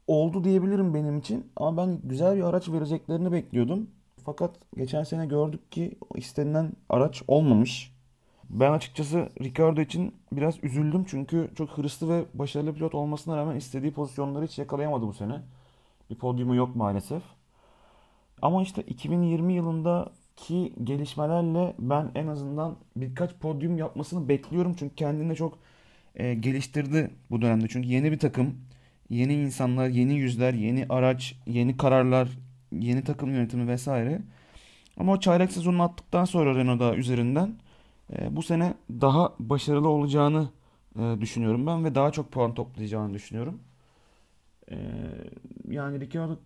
oldu 0.06 0.44
diyebilirim 0.44 0.94
benim 0.94 1.18
için 1.18 1.52
ama 1.56 1.76
ben 1.76 2.00
güzel 2.04 2.36
bir 2.36 2.42
araç 2.42 2.68
vereceklerini 2.68 3.32
bekliyordum. 3.32 3.90
Fakat 4.24 4.50
geçen 4.76 5.04
sene 5.04 5.26
gördük 5.26 5.72
ki 5.72 5.98
istenilen 6.14 6.72
araç 6.88 7.22
olmamış. 7.28 7.92
Ben 8.50 8.72
açıkçası 8.72 9.28
Ricardo 9.40 9.80
için 9.80 10.14
biraz 10.32 10.64
üzüldüm 10.64 11.04
çünkü 11.08 11.50
çok 11.54 11.70
hırslı 11.70 12.08
ve 12.08 12.24
başarılı 12.34 12.74
pilot 12.74 12.94
olmasına 12.94 13.36
rağmen 13.36 13.56
istediği 13.56 13.92
pozisyonları 13.92 14.44
hiç 14.44 14.58
yakalayamadı 14.58 15.06
bu 15.06 15.12
sene. 15.12 15.42
Bir 16.10 16.14
podyumu 16.14 16.54
yok 16.54 16.76
maalesef. 16.76 17.22
Ama 18.42 18.62
işte 18.62 18.82
2020 18.82 19.52
yılındaki 19.54 20.74
gelişmelerle 20.84 21.74
ben 21.78 22.10
en 22.14 22.26
azından 22.26 22.76
birkaç 22.96 23.34
podyum 23.34 23.78
yapmasını 23.78 24.28
bekliyorum. 24.28 24.74
Çünkü 24.78 24.94
kendini 24.94 25.36
çok 25.36 25.58
e, 26.18 26.34
geliştirdi 26.34 27.10
bu 27.30 27.42
dönemde. 27.42 27.68
Çünkü 27.68 27.88
yeni 27.88 28.12
bir 28.12 28.18
takım, 28.18 28.56
yeni 29.10 29.34
insanlar, 29.34 29.88
yeni 29.88 30.14
yüzler, 30.14 30.54
yeni 30.54 30.86
araç, 30.88 31.36
yeni 31.46 31.76
kararlar, 31.76 32.28
yeni 32.72 33.04
takım 33.04 33.30
yönetimi 33.34 33.68
vesaire. 33.68 34.22
Ama 34.98 35.12
o 35.12 35.20
çaylak 35.20 35.52
sezonunu 35.52 35.82
attıktan 35.82 36.24
sonra 36.24 36.54
Renault'da 36.54 36.96
üzerinden 36.96 37.54
e, 38.18 38.36
bu 38.36 38.42
sene 38.42 38.74
daha 38.90 39.34
başarılı 39.40 39.88
olacağını 39.88 40.50
e, 40.98 41.20
düşünüyorum 41.20 41.66
ben 41.66 41.84
ve 41.84 41.94
daha 41.94 42.12
çok 42.12 42.32
puan 42.32 42.54
toplayacağını 42.54 43.14
düşünüyorum. 43.14 43.60
E, 44.70 44.76
yani 45.68 46.00
Ricciardo 46.00 46.38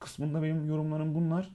kısmında 0.00 0.42
benim 0.42 0.66
yorumlarım 0.66 1.14
bunlar. 1.14 1.50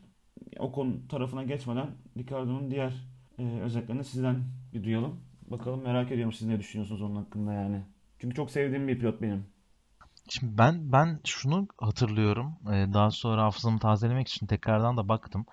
O 0.60 0.72
konu 0.72 1.08
tarafına 1.10 1.44
geçmeden 1.44 1.88
Ricardo'nun 2.18 2.72
diğer 2.72 2.94
e, 3.40 3.44
özelliklerini 3.62 4.04
sizden 4.06 4.44
bir 4.74 4.84
duyalım. 4.84 5.22
Bakalım 5.48 5.84
merak 5.84 6.12
ediyorum 6.12 6.34
siz 6.34 6.48
ne 6.48 6.60
düşünüyorsunuz 6.60 7.02
onun 7.02 7.16
hakkında 7.16 7.54
yani. 7.54 7.82
Çünkü 8.20 8.36
çok 8.36 8.52
sevdiğim 8.52 8.88
bir 8.88 9.00
pilot 9.00 9.22
benim. 9.22 9.46
Şimdi 10.30 10.58
ben 10.58 10.92
ben 10.92 11.20
şunu 11.24 11.68
hatırlıyorum. 11.78 12.56
Ee, 12.74 12.94
daha 12.94 13.12
sonra 13.12 13.44
hafızamı 13.44 13.80
tazelemek 13.80 14.28
için 14.28 14.48
tekrardan 14.48 14.98
da 14.98 15.08
baktım. 15.08 15.46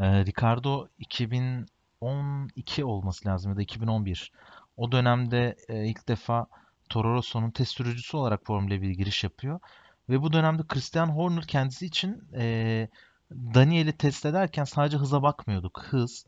Ee, 0.00 0.24
Ricardo 0.24 0.88
2012 0.98 2.84
olması 2.84 3.28
lazım 3.28 3.50
ya 3.52 3.56
da 3.56 3.62
2011. 3.62 4.32
O 4.76 4.92
dönemde 4.92 5.56
e, 5.68 5.86
ilk 5.86 6.08
defa 6.08 6.46
Toro 6.88 7.14
Rosso'nun 7.14 7.50
test 7.50 7.72
sürücüsü 7.72 8.16
olarak 8.16 8.46
Formula 8.46 8.82
1 8.82 8.90
giriş 8.90 9.24
yapıyor. 9.24 9.60
Ve 10.08 10.22
bu 10.22 10.32
dönemde 10.32 10.62
Christian 10.68 11.08
Horner 11.08 11.46
kendisi 11.46 11.86
için 11.86 12.22
e, 12.34 12.88
Daniel'i 13.32 13.92
test 13.92 14.26
ederken 14.26 14.64
sadece 14.64 14.96
hıza 14.96 15.22
bakmıyorduk. 15.22 15.82
Hız, 15.82 16.26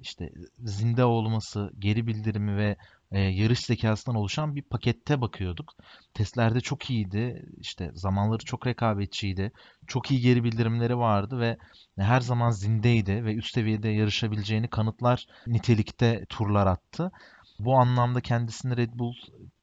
işte 0.00 0.32
zinde 0.58 1.04
olması, 1.04 1.70
geri 1.78 2.06
bildirimi 2.06 2.56
ve 2.56 2.76
e, 3.12 3.20
yarış 3.20 3.60
zekasından 3.60 4.16
oluşan 4.16 4.56
bir 4.56 4.62
pakette 4.62 5.20
bakıyorduk. 5.20 5.74
Testlerde 6.14 6.60
çok 6.60 6.90
iyiydi. 6.90 7.46
İşte 7.58 7.90
zamanları 7.94 8.44
çok 8.44 8.66
rekabetçiydi. 8.66 9.52
Çok 9.86 10.10
iyi 10.10 10.20
geri 10.20 10.44
bildirimleri 10.44 10.98
vardı 10.98 11.40
ve 11.40 11.58
her 11.98 12.20
zaman 12.20 12.50
zindeydi 12.50 13.24
ve 13.24 13.34
üst 13.34 13.54
seviyede 13.54 13.88
yarışabileceğini 13.88 14.68
kanıtlar 14.68 15.26
nitelikte 15.46 16.26
turlar 16.28 16.66
attı. 16.66 17.10
Bu 17.58 17.76
anlamda 17.76 18.20
kendisini 18.20 18.76
Red 18.76 18.90
Bull 18.94 19.14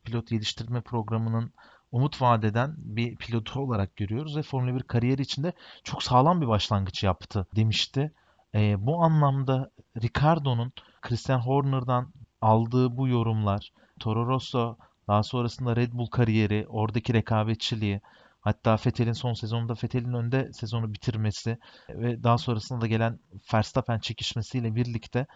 pilot 0.03 0.27
geliştirme 0.27 0.81
programının 0.81 1.51
umut 1.91 2.21
vadeden 2.21 2.75
bir 2.77 3.15
pilotu 3.15 3.59
olarak 3.59 3.95
görüyoruz 3.95 4.37
ve 4.37 4.41
Formula 4.41 4.75
1 4.75 4.83
kariyeri 4.83 5.21
içinde 5.21 5.53
çok 5.83 6.03
sağlam 6.03 6.41
bir 6.41 6.47
başlangıç 6.47 7.03
yaptı 7.03 7.47
demişti. 7.55 8.11
E, 8.55 8.85
bu 8.85 9.03
anlamda 9.03 9.71
Ricardo'nun 10.03 10.73
Christian 11.01 11.39
Horner'dan 11.39 12.13
aldığı 12.41 12.97
bu 12.97 13.07
yorumlar, 13.07 13.71
Toro 13.99 14.27
Rosso 14.27 14.77
daha 15.07 15.23
sonrasında 15.23 15.75
Red 15.75 15.93
Bull 15.93 16.07
kariyeri, 16.07 16.65
oradaki 16.69 17.13
rekabetçiliği, 17.13 18.01
hatta 18.41 18.77
Vettel'in 18.85 19.13
son 19.13 19.33
sezonunda 19.33 19.73
Vettel'in 19.73 20.13
önde 20.13 20.53
sezonu 20.53 20.93
bitirmesi 20.93 21.57
ve 21.89 22.23
daha 22.23 22.37
sonrasında 22.37 22.81
da 22.81 22.87
gelen 22.87 23.19
Verstappen 23.53 23.99
çekişmesiyle 23.99 24.75
birlikte 24.75 25.27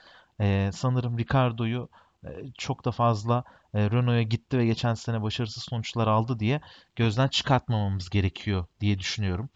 e, 0.42 0.70
sanırım 0.74 1.18
Ricardo'yu 1.18 1.90
e, 2.24 2.30
çok 2.58 2.86
da 2.86 2.92
fazla 2.92 3.44
e, 3.74 3.92
Renault'a 3.92 4.22
gitti 4.22 4.58
ve 4.58 4.66
geçen 4.66 4.94
sene 4.94 5.22
başarısız 5.22 5.64
sonuçlar 5.64 6.08
aldı 6.08 6.40
diye 6.40 6.62
gözden 6.96 7.28
çıkartmamamız 7.28 8.10
gerekiyor 8.10 8.66
diye 8.82 9.00
düşünüyorum. 9.00 9.50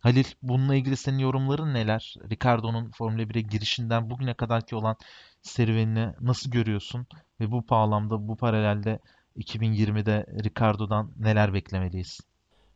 Halil 0.00 0.24
bununla 0.42 0.74
ilgili 0.74 0.96
senin 0.96 1.18
yorumların 1.18 1.74
neler? 1.74 2.14
Ricardo'nun 2.30 2.90
Formula 2.90 3.22
1'e 3.22 3.40
girişinden 3.40 4.10
bugüne 4.10 4.34
kadarki 4.34 4.76
olan 4.76 4.96
serüvenini 5.42 6.08
nasıl 6.20 6.50
görüyorsun? 6.50 7.06
Ve 7.40 7.50
bu 7.50 7.68
bağlamda, 7.68 8.28
bu 8.28 8.36
paralelde 8.36 8.98
2020'de 9.36 10.26
Ricardo'dan 10.44 11.12
neler 11.18 11.54
beklemeliyiz? 11.54 12.20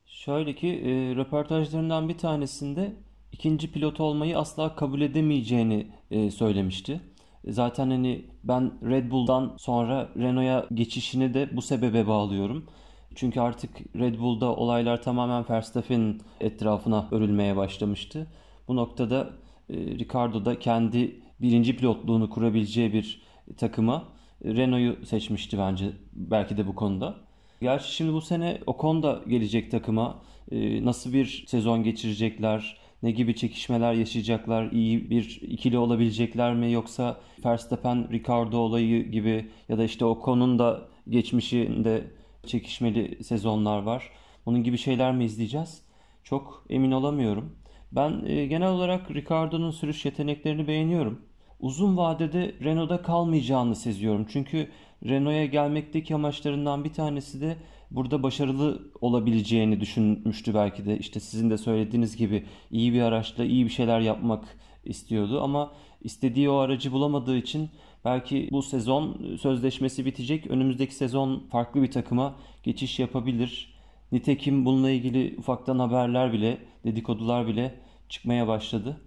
Şöyle 0.06 0.54
ki 0.54 0.68
e, 0.68 1.16
röportajlarından 1.16 2.08
bir 2.08 2.18
tanesinde 2.18 2.96
ikinci 3.32 3.72
pilot 3.72 4.00
olmayı 4.00 4.38
asla 4.38 4.76
kabul 4.76 5.00
edemeyeceğini 5.00 5.86
e, 6.10 6.30
söylemişti. 6.30 7.00
Zaten 7.48 7.90
hani 7.90 8.26
ben 8.44 8.72
Red 8.90 9.10
Bull'dan 9.10 9.56
sonra 9.58 10.08
Renault'a 10.16 10.74
geçişini 10.74 11.34
de 11.34 11.56
bu 11.56 11.62
sebebe 11.62 12.06
bağlıyorum. 12.06 12.66
Çünkü 13.14 13.40
artık 13.40 13.70
Red 13.96 14.18
Bull'da 14.18 14.56
olaylar 14.56 15.02
tamamen 15.02 15.44
Verstappen'in 15.50 16.22
etrafına 16.40 17.08
örülmeye 17.10 17.56
başlamıştı. 17.56 18.26
Bu 18.68 18.76
noktada 18.76 19.30
e, 19.70 19.74
Ricardo 19.76 20.44
da 20.44 20.58
kendi 20.58 21.20
birinci 21.40 21.76
pilotluğunu 21.76 22.30
kurabileceği 22.30 22.92
bir 22.92 23.22
takıma 23.56 24.04
e, 24.44 24.54
Renault'u 24.54 25.06
seçmişti 25.06 25.58
bence 25.58 25.90
belki 26.12 26.56
de 26.56 26.66
bu 26.66 26.74
konuda. 26.74 27.16
Gerçi 27.60 27.94
şimdi 27.94 28.12
bu 28.12 28.20
sene 28.20 28.58
Ocon 28.66 29.02
da 29.02 29.22
gelecek 29.28 29.70
takıma. 29.70 30.22
E, 30.50 30.84
nasıl 30.84 31.12
bir 31.12 31.44
sezon 31.46 31.82
geçirecekler? 31.82 32.76
Ne 33.02 33.10
gibi 33.10 33.36
çekişmeler 33.36 33.92
yaşayacaklar? 33.92 34.70
İyi 34.72 35.10
bir 35.10 35.40
ikili 35.42 35.78
olabilecekler 35.78 36.54
mi? 36.54 36.72
Yoksa 36.72 37.20
Verstappen, 37.44 38.08
Ricardo 38.12 38.58
olayı 38.58 39.10
gibi 39.10 39.50
ya 39.68 39.78
da 39.78 39.84
işte 39.84 40.04
Ocon'un 40.04 40.58
da 40.58 40.88
geçmişinde 41.08 42.04
çekişmeli 42.46 43.24
sezonlar 43.24 43.82
var. 43.82 44.10
Bunun 44.46 44.62
gibi 44.62 44.78
şeyler 44.78 45.12
mi 45.12 45.24
izleyeceğiz? 45.24 45.82
Çok 46.24 46.64
emin 46.70 46.92
olamıyorum. 46.92 47.56
Ben 47.92 48.24
e, 48.26 48.46
genel 48.46 48.68
olarak 48.68 49.10
Ricardo'nun 49.10 49.70
sürüş 49.70 50.04
yeteneklerini 50.04 50.68
beğeniyorum. 50.68 51.22
Uzun 51.60 51.96
vadede 51.96 52.54
Renault'da 52.64 53.02
kalmayacağını 53.02 53.76
seziyorum. 53.76 54.26
Çünkü 54.32 54.70
Renault'a 55.04 55.44
gelmekteki 55.44 56.14
amaçlarından 56.14 56.84
bir 56.84 56.92
tanesi 56.92 57.40
de 57.40 57.56
burada 57.90 58.22
başarılı 58.22 58.92
olabileceğini 59.00 59.80
düşünmüştü 59.80 60.54
belki 60.54 60.86
de. 60.86 60.98
İşte 60.98 61.20
sizin 61.20 61.50
de 61.50 61.58
söylediğiniz 61.58 62.16
gibi 62.16 62.46
iyi 62.70 62.92
bir 62.92 63.02
araçla 63.02 63.44
iyi 63.44 63.64
bir 63.64 63.70
şeyler 63.70 64.00
yapmak 64.00 64.44
istiyordu 64.84 65.42
ama 65.42 65.72
istediği 66.00 66.50
o 66.50 66.56
aracı 66.56 66.92
bulamadığı 66.92 67.36
için 67.36 67.70
belki 68.04 68.48
bu 68.52 68.62
sezon 68.62 69.36
sözleşmesi 69.40 70.06
bitecek. 70.06 70.46
Önümüzdeki 70.46 70.94
sezon 70.94 71.48
farklı 71.52 71.82
bir 71.82 71.90
takıma 71.90 72.34
geçiş 72.62 72.98
yapabilir. 72.98 73.74
Nitekim 74.12 74.64
bununla 74.64 74.90
ilgili 74.90 75.34
ufaktan 75.38 75.78
haberler 75.78 76.32
bile, 76.32 76.58
dedikodular 76.84 77.46
bile 77.46 77.80
çıkmaya 78.08 78.48
başladı. 78.48 79.00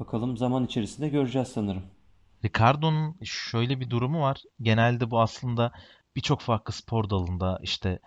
Bakalım 0.00 0.36
zaman 0.36 0.64
içerisinde 0.64 1.08
göreceğiz 1.08 1.48
sanırım. 1.48 1.82
Ricardo'nun 2.44 3.16
şöyle 3.24 3.80
bir 3.80 3.90
durumu 3.90 4.20
var. 4.20 4.42
Genelde 4.62 5.10
bu 5.10 5.20
aslında 5.20 5.72
birçok 6.16 6.40
farklı 6.40 6.72
spor 6.72 7.10
dalında 7.10 7.58
işte 7.62 7.88
e, 7.88 7.98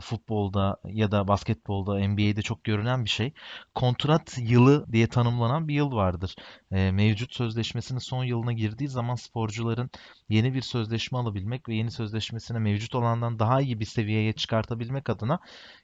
futbolda 0.00 0.76
ya 0.84 1.10
da 1.10 1.28
basketbolda, 1.28 2.08
NBA'de 2.08 2.42
çok 2.42 2.64
görülen 2.64 3.04
bir 3.04 3.10
şey. 3.10 3.32
Kontrat 3.74 4.38
yılı 4.38 4.92
diye 4.92 5.06
tanımlanan 5.06 5.68
bir 5.68 5.74
yıl 5.74 5.92
vardır. 5.92 6.34
E, 6.72 6.90
mevcut 6.90 7.34
sözleşmesinin 7.34 7.98
son 7.98 8.24
yılına 8.24 8.52
girdiği 8.52 8.88
zaman 8.88 9.14
sporcuların 9.14 9.90
yeni 10.28 10.54
bir 10.54 10.60
sözleşme 10.60 11.18
alabilmek 11.18 11.68
ve 11.68 11.74
yeni 11.74 11.90
sözleşmesine 11.90 12.58
mevcut 12.58 12.94
olandan 12.94 13.38
daha 13.38 13.60
iyi 13.60 13.80
bir 13.80 13.84
seviyeye 13.84 14.32
çıkartabilmek 14.32 15.10
adına 15.10 15.38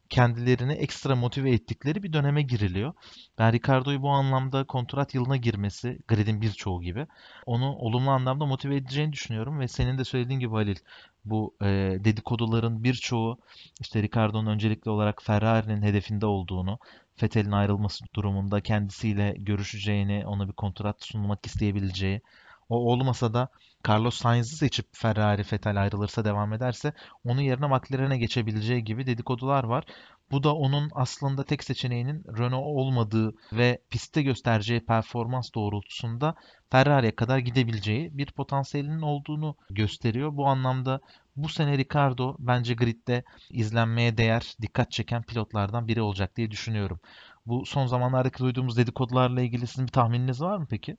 kendilerini 0.09 0.73
ekstra 0.73 1.17
motive 1.17 1.51
ettikleri 1.53 2.03
bir 2.03 2.13
döneme 2.13 2.43
giriliyor. 2.43 2.93
Ben 3.39 3.53
Ricardo'yu 3.53 4.03
bu 4.03 4.11
anlamda 4.11 4.65
kontrat 4.65 5.15
yılına 5.15 5.37
girmesi, 5.37 5.99
gridin 6.09 6.43
birçoğu 6.43 6.83
gibi, 6.83 7.07
onu 7.47 7.73
olumlu 7.75 8.11
anlamda 8.11 8.47
motive 8.47 8.77
edeceğini 8.77 9.13
düşünüyorum 9.13 9.61
ve 9.61 9.69
senin 9.69 9.99
de 9.99 10.05
söylediğin 10.05 10.41
gibi 10.41 10.51
Halil, 10.53 10.77
bu 11.25 11.55
e, 11.63 11.67
dedikoduların 12.05 12.85
birçoğu 12.85 13.39
işte 13.81 14.03
Ricardo'nun 14.03 14.51
öncelikli 14.51 14.91
olarak 14.91 15.23
Ferrari'nin 15.23 15.83
hedefinde 15.83 16.27
olduğunu, 16.27 16.79
Vettel'in 17.23 17.53
ayrılması 17.53 18.05
durumunda 18.15 18.61
kendisiyle 18.61 19.35
görüşeceğini, 19.39 20.27
ona 20.27 20.49
bir 20.49 20.53
kontrat 20.53 21.03
sunmak 21.05 21.47
isteyebileceği, 21.47 22.21
o 22.69 22.77
olmasa 22.93 23.35
da 23.35 23.49
Carlos 23.89 24.17
Sainz'ı 24.17 24.57
seçip 24.57 24.87
Ferrari 24.93 25.43
Vettel 25.53 25.83
ayrılırsa 25.83 26.25
devam 26.25 26.53
ederse 26.53 26.93
onun 27.25 27.41
yerine 27.41 27.67
McLaren'e 27.67 28.19
geçebileceği 28.19 28.85
gibi 28.85 29.07
dedikodular 29.07 29.65
var. 29.65 29.85
Bu 30.31 30.43
da 30.43 30.55
onun 30.55 30.91
aslında 30.95 31.45
tek 31.45 31.65
seçeneğinin 31.65 32.25
Renault 32.39 32.67
olmadığı 32.67 33.35
ve 33.53 33.83
pistte 33.91 34.23
göstereceği 34.23 34.87
performans 34.87 35.55
doğrultusunda 35.55 36.35
Ferrari'ye 36.71 37.17
kadar 37.17 37.39
gidebileceği 37.39 38.19
bir 38.19 38.27
potansiyelinin 38.27 39.03
olduğunu 39.03 39.57
gösteriyor. 39.71 40.37
Bu 40.37 40.47
anlamda 40.47 41.01
bu 41.37 41.49
sene 41.49 41.79
Ricardo 41.79 42.37
bence 42.39 42.75
gridde 42.75 43.25
izlenmeye 43.51 44.17
değer, 44.17 44.57
dikkat 44.63 44.91
çeken 44.91 45.23
pilotlardan 45.23 45.89
biri 45.89 46.03
olacak 46.03 46.37
diye 46.37 46.51
düşünüyorum. 46.51 47.01
Bu 47.47 47.67
son 47.67 47.87
zamanlardaki 47.87 48.39
duyduğumuz 48.39 48.77
dedikodularla 48.77 49.41
ilgili 49.43 49.67
sizin 49.67 49.87
bir 49.87 49.93
tahmininiz 49.93 50.41
var 50.41 50.59
mı 50.59 50.67
peki? 50.71 50.97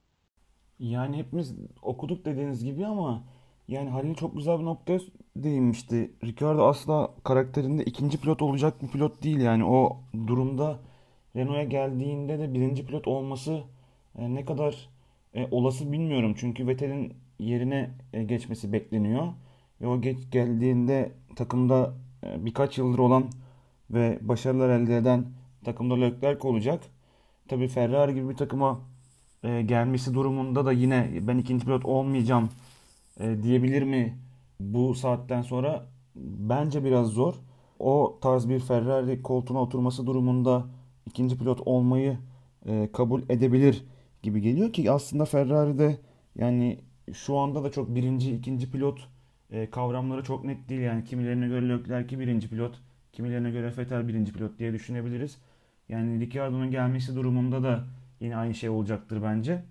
Yani 0.80 1.18
hepimiz 1.18 1.56
okuduk 1.82 2.26
dediğiniz 2.26 2.64
gibi 2.64 2.86
ama 2.86 3.24
yani 3.68 3.90
Halil 3.90 4.16
çok 4.16 4.36
güzel 4.36 4.60
bir 4.60 4.66
noktaya 4.66 5.00
değinmişti. 5.36 6.12
Ricardo 6.24 6.68
asla 6.68 7.12
karakterinde 7.24 7.84
ikinci 7.84 8.18
pilot 8.22 8.42
olacak 8.42 8.82
bir 8.84 8.88
pilot 8.88 9.24
değil 9.24 9.40
yani 9.40 9.66
o 9.66 9.98
durumda 10.28 10.80
Renault'a 11.36 11.64
geldiğinde 11.64 12.40
de 12.40 12.54
birinci 12.54 12.86
pilot 12.86 13.08
olması 13.08 13.64
e, 14.18 14.36
ne 14.36 14.46
kadar 14.46 14.90
e, 15.34 15.48
olası 15.52 15.92
bilmiyorum. 15.92 16.36
Çünkü 16.38 16.68
Vettel'in 16.68 17.14
yerine 17.40 17.90
e, 18.14 18.24
geçmesi 18.24 18.74
bekleniyor. 18.74 19.28
Ve 19.82 19.88
o 19.88 20.02
geç 20.02 20.18
geldiğinde 20.32 21.12
takımda 21.36 21.94
birkaç 22.38 22.78
yıldır 22.78 23.00
olan 23.00 23.24
ve 23.92 24.20
başarılar 24.22 24.70
elde 24.70 24.98
eden 24.98 25.26
takımda 25.66 25.96
Leclerc 25.96 26.48
olacak. 26.48 26.84
Tabii 27.48 27.68
Ferrari 27.68 28.14
gibi 28.14 28.30
bir 28.30 28.38
takıma 28.38 28.82
e, 29.46 29.62
gelmesi 29.62 30.14
durumunda 30.14 30.66
da 30.66 30.72
yine 30.72 31.10
ben 31.22 31.38
ikinci 31.38 31.66
pilot 31.66 31.86
olmayacağım 31.86 32.50
e, 33.20 33.44
diyebilir 33.44 33.84
mi 33.84 34.18
bu 34.60 34.96
saatten 34.96 35.42
sonra? 35.42 35.86
Bence 36.16 36.84
biraz 36.84 37.08
zor. 37.08 37.36
O 37.80 38.20
tarz 38.22 38.50
bir 38.50 38.60
Ferrari 38.60 39.22
koltuğuna 39.22 39.62
oturması 39.62 40.06
durumunda 40.08 40.66
ikinci 41.06 41.38
pilot 41.38 41.62
olmayı 41.66 42.18
e, 42.66 42.90
kabul 42.94 43.22
edebilir 43.30 43.86
gibi 44.24 44.42
geliyor 44.42 44.74
ki 44.74 44.92
aslında 44.92 45.26
Ferrari'de 45.26 45.98
yani 46.36 46.80
şu 47.14 47.38
anda 47.38 47.64
da 47.64 47.72
çok 47.72 47.96
birinci, 47.96 48.36
ikinci 48.36 48.72
pilot 48.72 49.10
e, 49.52 49.70
kavramları 49.70 50.24
çok 50.24 50.44
net 50.46 50.70
değil. 50.70 50.82
Yani 50.82 51.04
kimilerine 51.04 51.48
göre 51.48 51.70
Leclerc 51.70 52.20
birinci 52.20 52.50
pilot, 52.50 52.82
kimilerine 53.14 53.52
göre 53.52 53.74
Vettel 53.78 54.08
birinci 54.08 54.34
pilot 54.34 54.60
diye 54.60 54.74
düşünebiliriz. 54.74 55.38
Yani 55.90 56.20
Ricciardo'nun 56.20 56.72
gelmesi 56.72 57.16
durumunda 57.16 57.64
da 57.64 57.86
yine 58.20 58.36
aynı 58.38 58.56
şey 58.56 58.70
olacaktır 58.70 59.24
bence. 59.24 59.64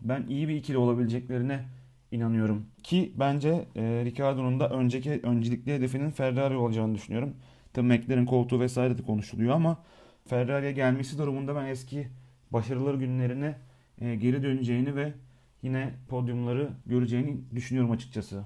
Ben 0.00 0.26
iyi 0.28 0.48
bir 0.48 0.56
ikili 0.56 0.78
olabileceklerine 0.78 1.64
inanıyorum. 2.12 2.66
Ki 2.82 3.12
bence 3.16 3.68
e, 3.76 3.82
Ricciardo'nun 4.04 4.60
da 4.60 4.68
önceki 4.70 5.20
öncelikli 5.22 5.74
hedefinin 5.74 6.10
Ferrari 6.10 6.56
olacağını 6.56 6.94
düşünüyorum. 6.94 7.36
Tabii 7.72 7.86
McLaren 7.86 8.26
koltuğu 8.26 8.60
vesaire 8.60 8.98
de 8.98 9.02
konuşuluyor 9.02 9.54
ama 9.54 9.82
Ferrari'ye 10.26 10.72
gelmesi 10.72 11.18
durumunda 11.18 11.56
ben 11.56 11.66
eski 11.66 12.08
başarılı 12.50 12.98
günlerine 12.98 13.58
e, 14.00 14.14
geri 14.14 14.42
döneceğini 14.42 14.96
ve 14.96 15.12
yine 15.62 15.94
podyumları 16.08 16.70
göreceğini 16.86 17.36
düşünüyorum 17.54 17.90
açıkçası. 17.90 18.44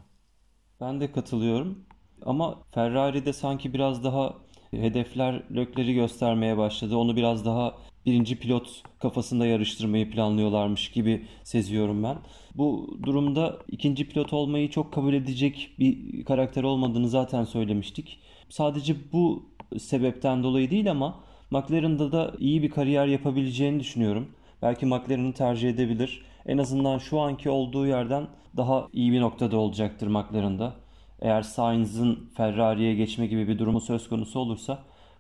Ben 0.81 1.01
de 1.01 1.13
katılıyorum. 1.13 1.79
Ama 2.27 2.59
Ferrari'de 2.71 3.33
sanki 3.33 3.75
biraz 3.75 4.05
daha 4.05 4.35
hedefler 4.71 5.43
Lökler'i 5.55 5.95
göstermeye 5.95 6.57
başladı. 6.57 6.97
Onu 6.97 7.17
biraz 7.17 7.45
daha 7.45 7.75
birinci 8.09 8.39
pilot 8.39 8.83
kafasında 8.99 9.47
yarıştırmayı 9.47 10.11
planlıyorlarmış 10.11 10.91
gibi 10.91 11.27
seziyorum 11.45 12.03
ben. 12.03 12.17
Bu 12.55 12.99
durumda 13.03 13.59
ikinci 13.71 14.09
pilot 14.09 14.33
olmayı 14.33 14.71
çok 14.71 14.93
kabul 14.93 15.15
edecek 15.15 15.71
bir 15.79 16.25
karakter 16.25 16.63
olmadığını 16.63 17.09
zaten 17.09 17.45
söylemiştik. 17.45 18.19
Sadece 18.49 18.97
bu 19.13 19.47
sebepten 19.79 20.43
dolayı 20.43 20.71
değil 20.71 20.91
ama 20.91 21.21
McLaren'da 21.51 22.13
da 22.13 22.33
iyi 22.39 22.63
bir 22.63 22.71
kariyer 22.71 23.07
yapabileceğini 23.07 23.81
düşünüyorum. 23.81 24.29
Belki 24.63 24.87
McLaren'ı 24.87 25.33
tercih 25.33 25.71
edebilir. 25.71 26.23
En 26.47 26.59
azından 26.59 26.99
şu 26.99 27.21
anki 27.21 27.51
olduğu 27.51 27.87
yerden 27.87 28.27
daha 28.57 28.89
iyi 28.93 29.13
bir 29.13 29.21
noktada 29.21 29.57
olacaktır 29.57 30.07
McLaren'da. 30.07 30.75
Eğer 31.21 31.43
Sainz'ın 31.43 32.31
Ferrari'ye 32.37 32.95
geçme 32.95 33.27
gibi 33.27 33.49
bir 33.49 33.59
durumu 33.59 33.81
söz 33.81 34.09
konusu 34.09 34.39
olursa 34.39 34.79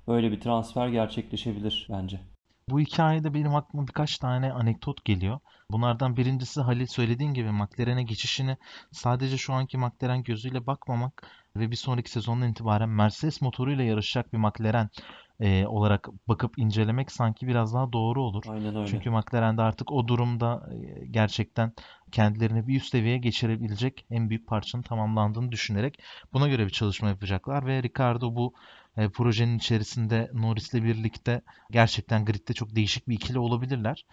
böyle 0.09 0.33
bir 0.33 0.40
transfer 0.40 0.88
gerçekleşebilir 0.88 1.87
bence. 1.90 2.20
Bu 2.70 2.81
hikayede 2.81 3.35
benim 3.35 3.54
aklıma 3.54 3.87
birkaç 3.88 4.18
tane 4.18 4.52
anekdot 4.52 5.04
geliyor. 5.04 5.40
Bunlardan 5.70 6.16
birincisi 6.16 6.61
Halil 6.61 6.87
söylediğin 6.87 7.35
gibi 7.35 7.50
McLaren'e 7.50 8.02
geçişini 8.02 8.57
sadece 8.92 9.38
şu 9.38 9.52
anki 9.52 9.78
McLaren 9.78 10.22
gözüyle 10.22 10.66
bakmamak 10.66 11.26
ve 11.57 11.70
bir 11.70 11.76
sonraki 11.76 12.11
sezondan 12.11 12.48
itibaren 12.48 12.88
Mercedes 12.88 13.40
motoruyla 13.42 13.85
yarışacak 13.85 14.33
bir 14.33 14.38
McLaren 14.38 14.88
e, 15.40 15.66
olarak 15.66 16.09
bakıp 16.28 16.59
incelemek 16.59 17.12
sanki 17.12 17.46
biraz 17.46 17.74
daha 17.74 17.92
doğru 17.92 18.22
olur. 18.22 18.44
Aynen 18.48 18.76
öyle. 18.76 18.87
Çünkü 18.87 19.11
McLaren'de 19.11 19.62
artık 19.62 19.92
o 19.92 20.09
durumda 20.09 20.68
e, 20.72 21.07
gerçekten 21.07 21.72
kendilerini 22.12 22.66
bir 22.66 22.76
üst 22.76 22.90
seviyeye 22.90 23.18
geçirebilecek 23.18 24.07
en 24.11 24.31
büyük 24.31 24.46
parçanın 24.46 24.83
tamamlandığını 24.83 25.52
düşünerek 25.52 26.02
buna 26.33 26.48
göre 26.48 26.64
bir 26.66 26.70
çalışma 26.70 27.09
yapacaklar 27.09 27.66
ve 27.66 27.83
Ricardo 27.83 28.37
bu 28.37 28.54
e, 28.99 29.09
projenin 29.09 29.59
içerisinde 29.59 30.31
Norris'le 30.35 30.75
birlikte 30.75 31.43
gerçekten 31.71 32.25
gridde 32.25 32.53
çok 32.53 32.77
değişik 32.77 33.09
bir 33.09 33.15
ikili 33.15 33.39
olabilirler. 33.39 34.07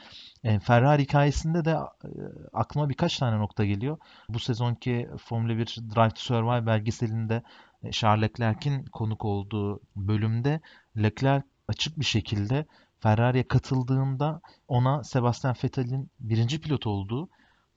E, 0.43 0.60
Ferrari 0.60 1.02
hikayesinde 1.02 1.65
de 1.65 1.71
e, 1.71 2.10
aklıma 2.54 2.89
birkaç 2.89 3.17
tane 3.17 3.38
nokta 3.38 3.65
geliyor. 3.65 3.98
Bu 4.30 4.39
sezonki 4.39 5.10
Formula 5.17 5.58
1 5.58 5.65
Drive 5.65 6.10
to 6.10 6.19
Survive 6.19 6.65
belgeselinde 6.65 7.43
e, 7.84 7.91
Charles 7.91 8.24
Leclerc'in 8.24 8.86
konuk 8.86 9.26
olduğu 9.26 9.82
bölümde 9.95 10.60
Leclerc 10.98 11.45
açık 11.67 12.00
bir 12.00 12.06
şekilde 12.06 12.65
Ferrari'ye 13.00 13.48
katıldığında 13.48 14.41
ona 14.67 15.04
Sebastian 15.04 15.56
Vettel'in 15.63 16.10
birinci 16.19 16.62
pilot 16.62 16.88
olduğu 16.88 17.30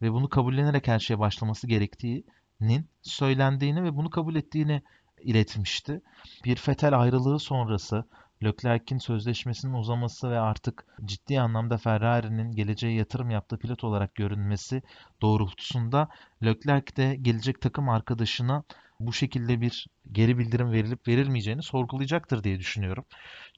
ve 0.02 0.12
bunu 0.12 0.28
kabullenerek 0.28 0.88
her 0.88 0.98
şeye 0.98 1.18
başlaması 1.18 1.66
gerektiğinin 1.66 2.88
söylendiğini 3.02 3.84
ve 3.84 3.96
bunu 3.96 4.10
kabul 4.10 4.36
ettiğini 4.36 4.82
iletmişti. 5.22 6.00
Bir 6.44 6.62
Vettel 6.68 7.00
ayrılığı 7.00 7.38
sonrası 7.38 8.04
Leclerc'in 8.44 8.98
sözleşmesinin 8.98 9.72
uzaması 9.72 10.30
ve 10.30 10.38
artık 10.38 10.86
ciddi 11.04 11.40
anlamda 11.40 11.78
Ferrari'nin 11.78 12.52
geleceğe 12.52 12.94
yatırım 12.94 13.30
yaptığı 13.30 13.58
pilot 13.58 13.84
olarak 13.84 14.14
görünmesi 14.14 14.82
doğrultusunda 15.22 16.08
Leclerc 16.44 16.96
de 16.96 17.16
gelecek 17.16 17.60
takım 17.60 17.88
arkadaşına 17.88 18.64
bu 19.00 19.12
şekilde 19.12 19.60
bir 19.60 19.86
geri 20.12 20.38
bildirim 20.38 20.72
verilip 20.72 21.08
verilmeyeceğini 21.08 21.62
sorgulayacaktır 21.62 22.44
diye 22.44 22.58
düşünüyorum. 22.58 23.04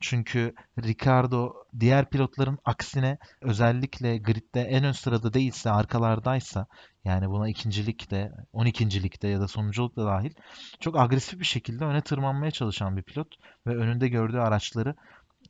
Çünkü 0.00 0.54
Ricardo 0.82 1.54
diğer 1.80 2.10
pilotların 2.10 2.58
aksine 2.64 3.18
özellikle 3.40 4.18
gridde 4.18 4.60
en 4.62 4.84
ön 4.84 4.92
sırada 4.92 5.32
değilse 5.34 5.70
arkalardaysa 5.70 6.66
yani 7.04 7.30
buna 7.30 7.48
ikincilikte, 7.48 8.32
on 8.52 8.66
ikincilikte 8.66 9.28
ya 9.28 9.40
da 9.40 9.48
sonunculukta 9.48 10.04
dahil 10.06 10.34
çok 10.80 10.98
agresif 10.98 11.40
bir 11.40 11.44
şekilde 11.44 11.84
öne 11.84 12.00
tırmanmaya 12.00 12.50
çalışan 12.50 12.96
bir 12.96 13.02
pilot 13.02 13.34
ve 13.66 13.76
önünde 13.76 14.08
gördüğü 14.08 14.38
araçları 14.38 14.94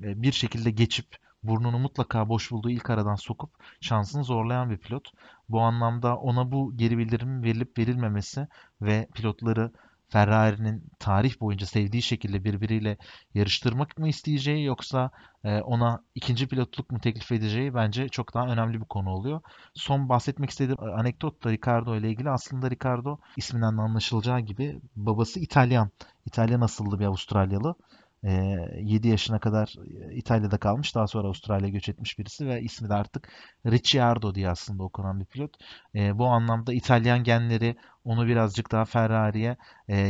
e, 0.02 0.22
bir 0.22 0.32
şekilde 0.32 0.70
geçip 0.70 1.16
burnunu 1.42 1.78
mutlaka 1.78 2.28
boş 2.28 2.50
bulduğu 2.50 2.70
ilk 2.70 2.90
aradan 2.90 3.14
sokup 3.14 3.50
şansını 3.80 4.24
zorlayan 4.24 4.70
bir 4.70 4.78
pilot. 4.78 5.12
Bu 5.50 5.60
anlamda 5.60 6.16
ona 6.16 6.52
bu 6.52 6.76
geri 6.76 6.98
bildirim 6.98 7.42
verilip 7.42 7.78
verilmemesi 7.78 8.48
ve 8.82 9.08
pilotları 9.14 9.72
Ferrari'nin 10.08 10.84
tarih 10.98 11.40
boyunca 11.40 11.66
sevdiği 11.66 12.02
şekilde 12.02 12.44
birbiriyle 12.44 12.96
yarıştırmak 13.34 13.98
mı 13.98 14.08
isteyeceği 14.08 14.64
yoksa 14.64 15.10
e, 15.44 15.60
ona 15.60 16.04
ikinci 16.14 16.48
pilotluk 16.48 16.90
mu 16.90 17.00
teklif 17.00 17.32
edeceği 17.32 17.74
bence 17.74 18.08
çok 18.08 18.34
daha 18.34 18.46
önemli 18.46 18.80
bir 18.80 18.86
konu 18.86 19.10
oluyor. 19.10 19.40
Son 19.74 20.08
bahsetmek 20.08 20.50
istediğim 20.50 20.80
anekdot 20.82 21.44
da 21.44 21.50
Ricardo 21.52 21.96
ile 21.96 22.10
ilgili. 22.10 22.30
Aslında 22.30 22.70
Ricardo 22.70 23.18
isminden 23.36 23.76
anlaşılacağı 23.76 24.40
gibi 24.40 24.80
babası 24.96 25.40
İtalyan. 25.40 25.90
İtalyan 26.26 26.60
asıllı 26.60 26.98
bir 27.00 27.04
Avustralyalı. 27.04 27.74
7 28.22 29.08
yaşına 29.08 29.38
kadar 29.38 29.74
İtalya'da 30.12 30.58
kalmış. 30.58 30.94
Daha 30.94 31.06
sonra 31.06 31.26
Avustralya'ya 31.26 31.72
göç 31.72 31.88
etmiş 31.88 32.18
birisi 32.18 32.46
ve 32.46 32.62
ismi 32.62 32.88
de 32.88 32.94
artık 32.94 33.28
Ricciardo 33.66 34.34
diye 34.34 34.48
aslında 34.50 34.82
okunan 34.82 35.20
bir 35.20 35.24
pilot. 35.24 35.56
Bu 35.94 36.26
anlamda 36.26 36.72
İtalyan 36.72 37.24
genleri 37.24 37.76
onu 38.04 38.26
birazcık 38.26 38.72
daha 38.72 38.84
Ferrari'ye 38.84 39.56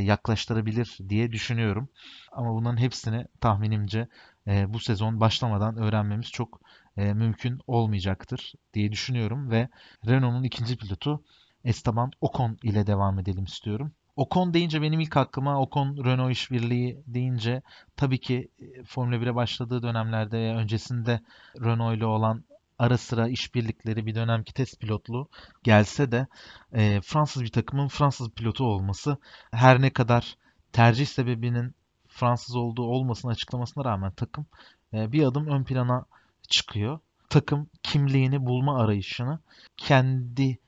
yaklaştırabilir 0.02 0.98
diye 1.08 1.32
düşünüyorum. 1.32 1.88
Ama 2.32 2.54
bunların 2.54 2.80
hepsini 2.80 3.26
tahminimce 3.40 4.08
bu 4.46 4.80
sezon 4.80 5.20
başlamadan 5.20 5.76
öğrenmemiz 5.76 6.30
çok 6.30 6.60
mümkün 6.96 7.60
olmayacaktır 7.66 8.52
diye 8.74 8.92
düşünüyorum 8.92 9.50
ve 9.50 9.68
Renault'un 10.06 10.42
ikinci 10.42 10.76
pilotu 10.76 11.24
Esteban 11.64 12.10
Ocon 12.20 12.58
ile 12.62 12.86
devam 12.86 13.18
edelim 13.18 13.44
istiyorum. 13.44 13.92
Ocon 14.16 14.54
deyince 14.54 14.82
benim 14.82 15.00
ilk 15.00 15.16
aklıma 15.16 15.60
Ocon 15.60 16.04
Renault 16.04 16.32
işbirliği 16.32 17.02
deyince 17.06 17.62
tabii 17.96 18.20
ki 18.20 18.48
e, 18.58 18.84
Formula 18.84 19.16
1'e 19.16 19.34
başladığı 19.34 19.82
dönemlerde 19.82 20.36
öncesinde 20.36 21.20
Renault 21.60 21.96
ile 21.96 22.06
olan 22.06 22.44
ara 22.78 22.98
sıra 22.98 23.28
işbirlikleri 23.28 24.06
bir 24.06 24.14
dönemki 24.14 24.54
test 24.54 24.80
pilotluğu 24.80 25.28
gelse 25.62 26.12
de 26.12 26.26
e, 26.72 27.00
Fransız 27.00 27.42
bir 27.42 27.52
takımın 27.52 27.88
Fransız 27.88 28.30
pilotu 28.30 28.64
olması 28.64 29.16
her 29.50 29.82
ne 29.82 29.90
kadar 29.90 30.36
tercih 30.72 31.06
sebebinin 31.06 31.74
Fransız 32.08 32.56
olduğu 32.56 32.82
olmasını 32.82 33.30
açıklamasına 33.30 33.84
rağmen 33.84 34.12
takım 34.12 34.46
e, 34.94 35.12
bir 35.12 35.24
adım 35.24 35.46
ön 35.46 35.64
plana 35.64 36.04
çıkıyor. 36.48 36.98
Takım 37.28 37.68
kimliğini 37.82 38.46
bulma 38.46 38.80
arayışını 38.80 39.38
kendi 39.76 40.58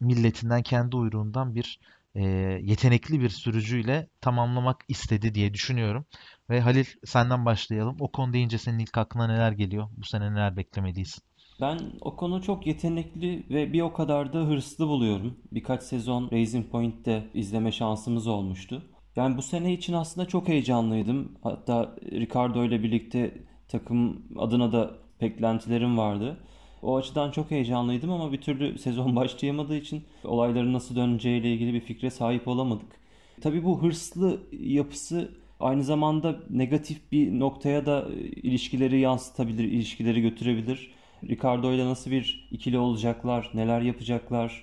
milletinden, 0.00 0.62
kendi 0.62 0.96
uyruğundan 0.96 1.54
bir 1.54 1.80
e, 2.14 2.22
yetenekli 2.62 3.20
bir 3.20 3.28
sürücüyle 3.28 4.08
tamamlamak 4.20 4.84
istedi 4.88 5.34
diye 5.34 5.54
düşünüyorum. 5.54 6.06
Ve 6.50 6.60
Halil 6.60 6.84
senden 7.04 7.44
başlayalım. 7.44 7.96
O 8.00 8.12
konu 8.12 8.32
deyince 8.32 8.58
senin 8.58 8.78
ilk 8.78 8.98
aklına 8.98 9.26
neler 9.26 9.52
geliyor? 9.52 9.88
Bu 9.96 10.04
sene 10.04 10.32
neler 10.32 10.56
beklemeliyiz? 10.56 11.18
Ben 11.60 11.78
o 12.00 12.16
konu 12.16 12.42
çok 12.42 12.66
yetenekli 12.66 13.46
ve 13.50 13.72
bir 13.72 13.80
o 13.80 13.92
kadar 13.92 14.32
da 14.32 14.38
hırslı 14.38 14.88
buluyorum. 14.88 15.38
Birkaç 15.52 15.82
sezon 15.82 16.30
Racing 16.32 16.70
Point'te 16.70 17.30
izleme 17.34 17.72
şansımız 17.72 18.26
olmuştu. 18.26 18.82
Yani 19.16 19.36
bu 19.36 19.42
sene 19.42 19.72
için 19.72 19.92
aslında 19.92 20.28
çok 20.28 20.48
heyecanlıydım. 20.48 21.38
Hatta 21.42 21.96
Ricardo 22.12 22.64
ile 22.64 22.82
birlikte 22.82 23.44
takım 23.68 24.22
adına 24.38 24.72
da 24.72 24.96
beklentilerim 25.20 25.98
vardı. 25.98 26.40
O 26.84 26.96
açıdan 26.96 27.30
çok 27.30 27.50
heyecanlıydım 27.50 28.10
ama 28.10 28.32
bir 28.32 28.40
türlü 28.40 28.78
sezon 28.78 29.16
başlayamadığı 29.16 29.76
için 29.76 30.02
olayların 30.24 30.72
nasıl 30.72 30.96
döneceğiyle 30.96 31.52
ilgili 31.52 31.74
bir 31.74 31.80
fikre 31.80 32.10
sahip 32.10 32.48
olamadık. 32.48 33.04
Tabii 33.40 33.64
bu 33.64 33.82
hırslı 33.82 34.40
yapısı 34.60 35.30
aynı 35.60 35.84
zamanda 35.84 36.40
negatif 36.50 37.12
bir 37.12 37.40
noktaya 37.40 37.86
da 37.86 38.08
ilişkileri 38.42 39.00
yansıtabilir, 39.00 39.64
ilişkileri 39.64 40.20
götürebilir. 40.20 40.90
Ricardo 41.28 41.72
ile 41.72 41.84
nasıl 41.84 42.10
bir 42.10 42.48
ikili 42.50 42.78
olacaklar, 42.78 43.50
neler 43.54 43.80
yapacaklar, 43.80 44.62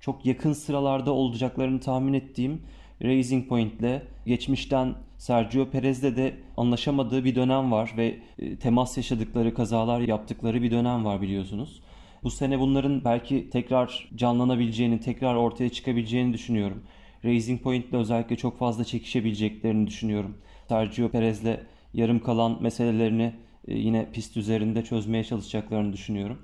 çok 0.00 0.26
yakın 0.26 0.52
sıralarda 0.52 1.12
olacaklarını 1.12 1.80
tahmin 1.80 2.12
ettiğim 2.12 2.62
Racing 3.02 3.48
Point'le 3.48 4.02
geçmişten 4.26 4.94
Sergio 5.20 5.70
Perez'le 5.70 6.16
de 6.16 6.34
anlaşamadığı 6.56 7.24
bir 7.24 7.34
dönem 7.34 7.72
var 7.72 7.94
ve 7.96 8.18
e, 8.38 8.56
temas 8.56 8.96
yaşadıkları, 8.96 9.54
kazalar 9.54 10.00
yaptıkları 10.00 10.62
bir 10.62 10.70
dönem 10.70 11.04
var 11.04 11.22
biliyorsunuz. 11.22 11.82
Bu 12.22 12.30
sene 12.30 12.60
bunların 12.60 13.04
belki 13.04 13.50
tekrar 13.50 14.08
canlanabileceğini, 14.14 15.00
tekrar 15.00 15.34
ortaya 15.34 15.68
çıkabileceğini 15.68 16.32
düşünüyorum. 16.32 16.82
Racing 17.24 17.62
Point'le 17.62 17.92
özellikle 17.92 18.36
çok 18.36 18.58
fazla 18.58 18.84
çekişebileceklerini 18.84 19.86
düşünüyorum. 19.86 20.38
Sergio 20.68 21.08
Perez'le 21.08 21.60
yarım 21.94 22.18
kalan 22.18 22.62
meselelerini 22.62 23.32
e, 23.68 23.74
yine 23.74 24.10
pist 24.12 24.36
üzerinde 24.36 24.84
çözmeye 24.84 25.24
çalışacaklarını 25.24 25.92
düşünüyorum. 25.92 26.38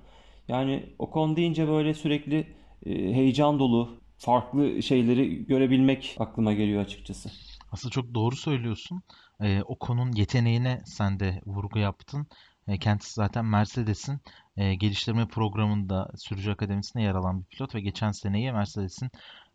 Yani 0.48 0.82
o 0.98 1.10
konu 1.10 1.36
deyince 1.36 1.68
böyle 1.68 1.94
sürekli 1.94 2.46
e, 2.86 2.92
heyecan 2.92 3.58
dolu, 3.58 4.00
farklı 4.18 4.82
şeyleri 4.82 5.46
görebilmek 5.46 6.16
aklıma 6.18 6.52
geliyor 6.52 6.82
açıkçası. 6.82 7.55
Aslında 7.76 7.92
çok 7.92 8.14
doğru 8.14 8.36
söylüyorsun. 8.36 9.02
E, 9.40 9.62
Ocon'un 9.62 10.12
yeteneğine 10.12 10.82
sen 10.86 11.20
de 11.20 11.40
vurgu 11.46 11.78
yaptın. 11.78 12.26
E, 12.68 12.78
kendisi 12.78 13.14
zaten 13.14 13.44
Mercedes'in 13.44 14.20
e, 14.56 14.74
geliştirme 14.74 15.28
programında 15.28 16.10
sürücü 16.16 16.50
akademisine 16.50 17.02
yer 17.02 17.14
alan 17.14 17.40
bir 17.40 17.44
pilot 17.44 17.74
ve 17.74 17.80
geçen 17.80 18.12
seneyi 18.12 18.52
Mercedes'in 18.52 19.10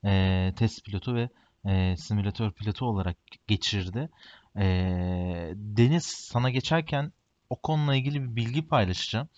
e, 0.06 0.54
test 0.56 0.86
pilotu 0.86 1.16
ve 1.16 1.30
e, 1.66 1.98
simülatör 1.98 2.52
pilotu 2.52 2.86
olarak 2.86 3.18
geçirdi. 3.48 4.10
E, 4.58 4.66
Deniz 5.56 6.06
sana 6.06 6.50
geçerken 6.50 7.12
Ocon'la 7.50 7.96
ilgili 7.96 8.24
bir 8.24 8.36
bilgi 8.36 8.68
paylaşacağım. 8.68 9.30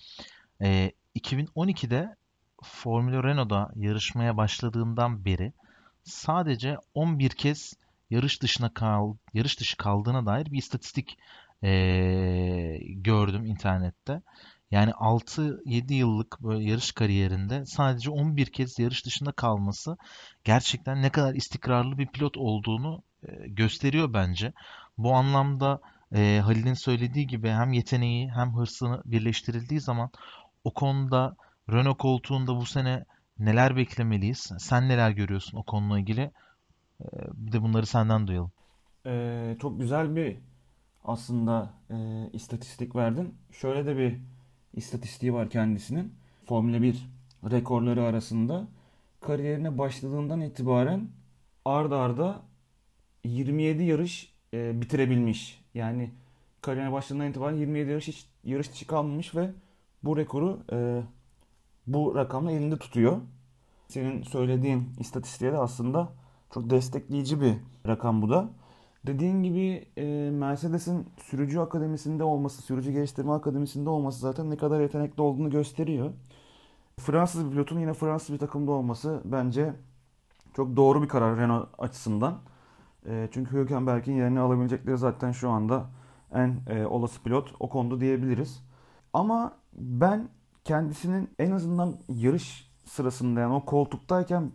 E, 0.61 0.91
2012'de 1.15 2.15
Formula 2.63 3.23
Renault'da 3.23 3.71
yarışmaya 3.75 4.37
başladığından 4.37 5.25
beri 5.25 5.53
sadece 6.03 6.77
11 6.93 7.29
kez 7.29 7.73
yarış 8.13 8.41
dışına 8.41 8.73
kal 8.73 9.15
yarış 9.33 9.59
dışı 9.59 9.77
kaldığına 9.77 10.25
dair 10.25 10.45
bir 10.45 10.57
istatistik 10.57 11.17
ee, 11.63 12.77
gördüm 12.81 13.45
internette. 13.45 14.21
Yani 14.71 14.91
6-7 14.91 15.93
yıllık 15.93 16.41
böyle 16.41 16.69
yarış 16.69 16.91
kariyerinde 16.91 17.65
sadece 17.65 18.09
11 18.09 18.45
kez 18.45 18.79
yarış 18.79 19.05
dışında 19.05 19.31
kalması 19.31 19.97
gerçekten 20.43 21.01
ne 21.01 21.09
kadar 21.09 21.33
istikrarlı 21.33 21.97
bir 21.97 22.07
pilot 22.07 22.37
olduğunu 22.37 23.03
e, 23.27 23.47
gösteriyor 23.47 24.13
bence. 24.13 24.53
Bu 24.97 25.13
anlamda 25.13 25.81
e, 26.15 26.41
Halil'in 26.43 26.73
söylediği 26.73 27.27
gibi 27.27 27.49
hem 27.49 27.73
yeteneği 27.73 28.31
hem 28.31 28.55
hırsını 28.57 29.01
birleştirildiği 29.05 29.81
zaman 29.81 30.09
o 30.63 30.73
konuda 30.73 31.35
Renault 31.69 31.97
koltuğunda 31.97 32.55
bu 32.55 32.65
sene 32.65 33.05
neler 33.39 33.75
beklemeliyiz? 33.75 34.51
Sen 34.59 34.89
neler 34.89 35.11
görüyorsun 35.11 35.57
o 35.57 35.63
konuyla 35.63 35.99
ilgili? 35.99 36.31
Ee, 37.03 37.17
bir 37.33 37.51
de 37.51 37.61
bunları 37.61 37.85
senden 37.85 38.27
duyalım. 38.27 38.51
Ee, 39.05 39.57
çok 39.61 39.79
güzel 39.79 40.15
bir 40.15 40.37
aslında 41.03 41.73
e, 41.89 42.29
istatistik 42.33 42.95
verdin. 42.95 43.35
Şöyle 43.51 43.85
de 43.85 43.97
bir 43.97 44.19
istatistiği 44.73 45.33
var 45.33 45.49
kendisinin. 45.49 46.13
Formula 46.45 46.81
1 46.81 47.09
rekorları 47.51 48.03
arasında 48.03 48.67
kariyerine 49.21 49.77
başladığından 49.77 50.41
itibaren 50.41 51.09
arda 51.65 51.97
arda 51.97 52.41
27 53.23 53.83
yarış 53.83 54.33
e, 54.53 54.81
bitirebilmiş. 54.81 55.63
Yani 55.73 56.11
kariyerine 56.61 56.93
başladığından 56.93 57.29
itibaren 57.29 57.55
27 57.55 57.89
yarış 57.89 58.07
hiç 58.07 58.25
yarış 58.43 58.71
dışı 58.71 58.87
kalmamış 58.87 59.35
ve 59.35 59.51
bu 60.03 60.17
rekoru 60.17 60.59
e, 60.71 61.01
bu 61.87 62.15
rakamla 62.15 62.51
elinde 62.51 62.77
tutuyor. 62.77 63.21
Senin 63.87 64.23
söylediğin 64.23 64.89
istatistiğe 64.99 65.51
de 65.51 65.57
aslında 65.57 66.09
çok 66.53 66.69
destekleyici 66.69 67.41
bir 67.41 67.55
rakam 67.87 68.21
bu 68.21 68.29
da. 68.29 68.49
Dediğin 69.07 69.43
gibi 69.43 69.85
e, 69.97 70.29
Mercedes'in 70.29 71.07
sürücü 71.17 71.59
akademisinde 71.59 72.23
olması, 72.23 72.61
sürücü 72.61 72.91
geliştirme 72.91 73.31
akademisinde 73.31 73.89
olması 73.89 74.19
zaten 74.19 74.49
ne 74.49 74.57
kadar 74.57 74.81
yetenekli 74.81 75.21
olduğunu 75.21 75.49
gösteriyor. 75.49 76.11
Fransız 76.99 77.45
bir 77.45 77.51
pilotun 77.51 77.79
yine 77.79 77.93
Fransız 77.93 78.33
bir 78.33 78.39
takımda 78.39 78.71
olması 78.71 79.21
bence 79.25 79.73
çok 80.55 80.75
doğru 80.75 81.03
bir 81.03 81.07
karar 81.07 81.37
Renault 81.37 81.67
açısından. 81.77 82.37
E, 83.05 83.29
çünkü 83.31 83.57
Hülkenberg'in 83.57 84.13
yerini 84.13 84.39
alabilecekleri 84.39 84.97
zaten 84.97 85.31
şu 85.31 85.49
anda 85.49 85.85
en 86.33 86.59
e, 86.69 86.85
olası 86.85 87.23
pilot 87.23 87.53
o 87.59 87.69
konuda 87.69 87.99
diyebiliriz. 87.99 88.63
Ama 89.13 89.53
ben 89.73 90.29
kendisinin 90.63 91.29
en 91.39 91.51
azından 91.51 91.95
yarış 92.09 92.71
sırasında 92.85 93.39
yani 93.39 93.53
o 93.53 93.65
koltuktayken 93.65 94.51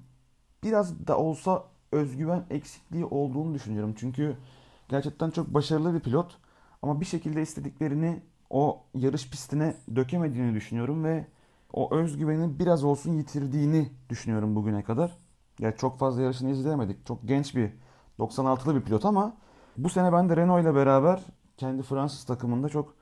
biraz 0.64 1.06
da 1.06 1.18
olsa 1.18 1.64
özgüven 1.92 2.44
eksikliği 2.50 3.04
olduğunu 3.04 3.54
düşünüyorum. 3.54 3.94
Çünkü 3.98 4.36
gerçekten 4.88 5.30
çok 5.30 5.54
başarılı 5.54 5.94
bir 5.94 6.00
pilot 6.00 6.38
ama 6.82 7.00
bir 7.00 7.06
şekilde 7.06 7.42
istediklerini 7.42 8.22
o 8.50 8.82
yarış 8.94 9.30
pistine 9.30 9.74
dökemediğini 9.96 10.54
düşünüyorum 10.54 11.04
ve 11.04 11.26
o 11.72 11.94
özgüveni 11.94 12.58
biraz 12.58 12.84
olsun 12.84 13.12
yitirdiğini 13.12 13.90
düşünüyorum 14.08 14.56
bugüne 14.56 14.82
kadar. 14.82 15.18
Yani 15.58 15.74
çok 15.76 15.98
fazla 15.98 16.22
yarışını 16.22 16.50
izleyemedik. 16.50 17.06
Çok 17.06 17.28
genç 17.28 17.56
bir 17.56 17.72
96'lı 18.18 18.74
bir 18.74 18.80
pilot 18.80 19.04
ama 19.04 19.36
bu 19.76 19.88
sene 19.88 20.12
ben 20.12 20.28
de 20.28 20.36
Renault 20.36 20.62
ile 20.62 20.74
beraber 20.74 21.22
kendi 21.56 21.82
Fransız 21.82 22.24
takımında 22.24 22.68
çok 22.68 22.94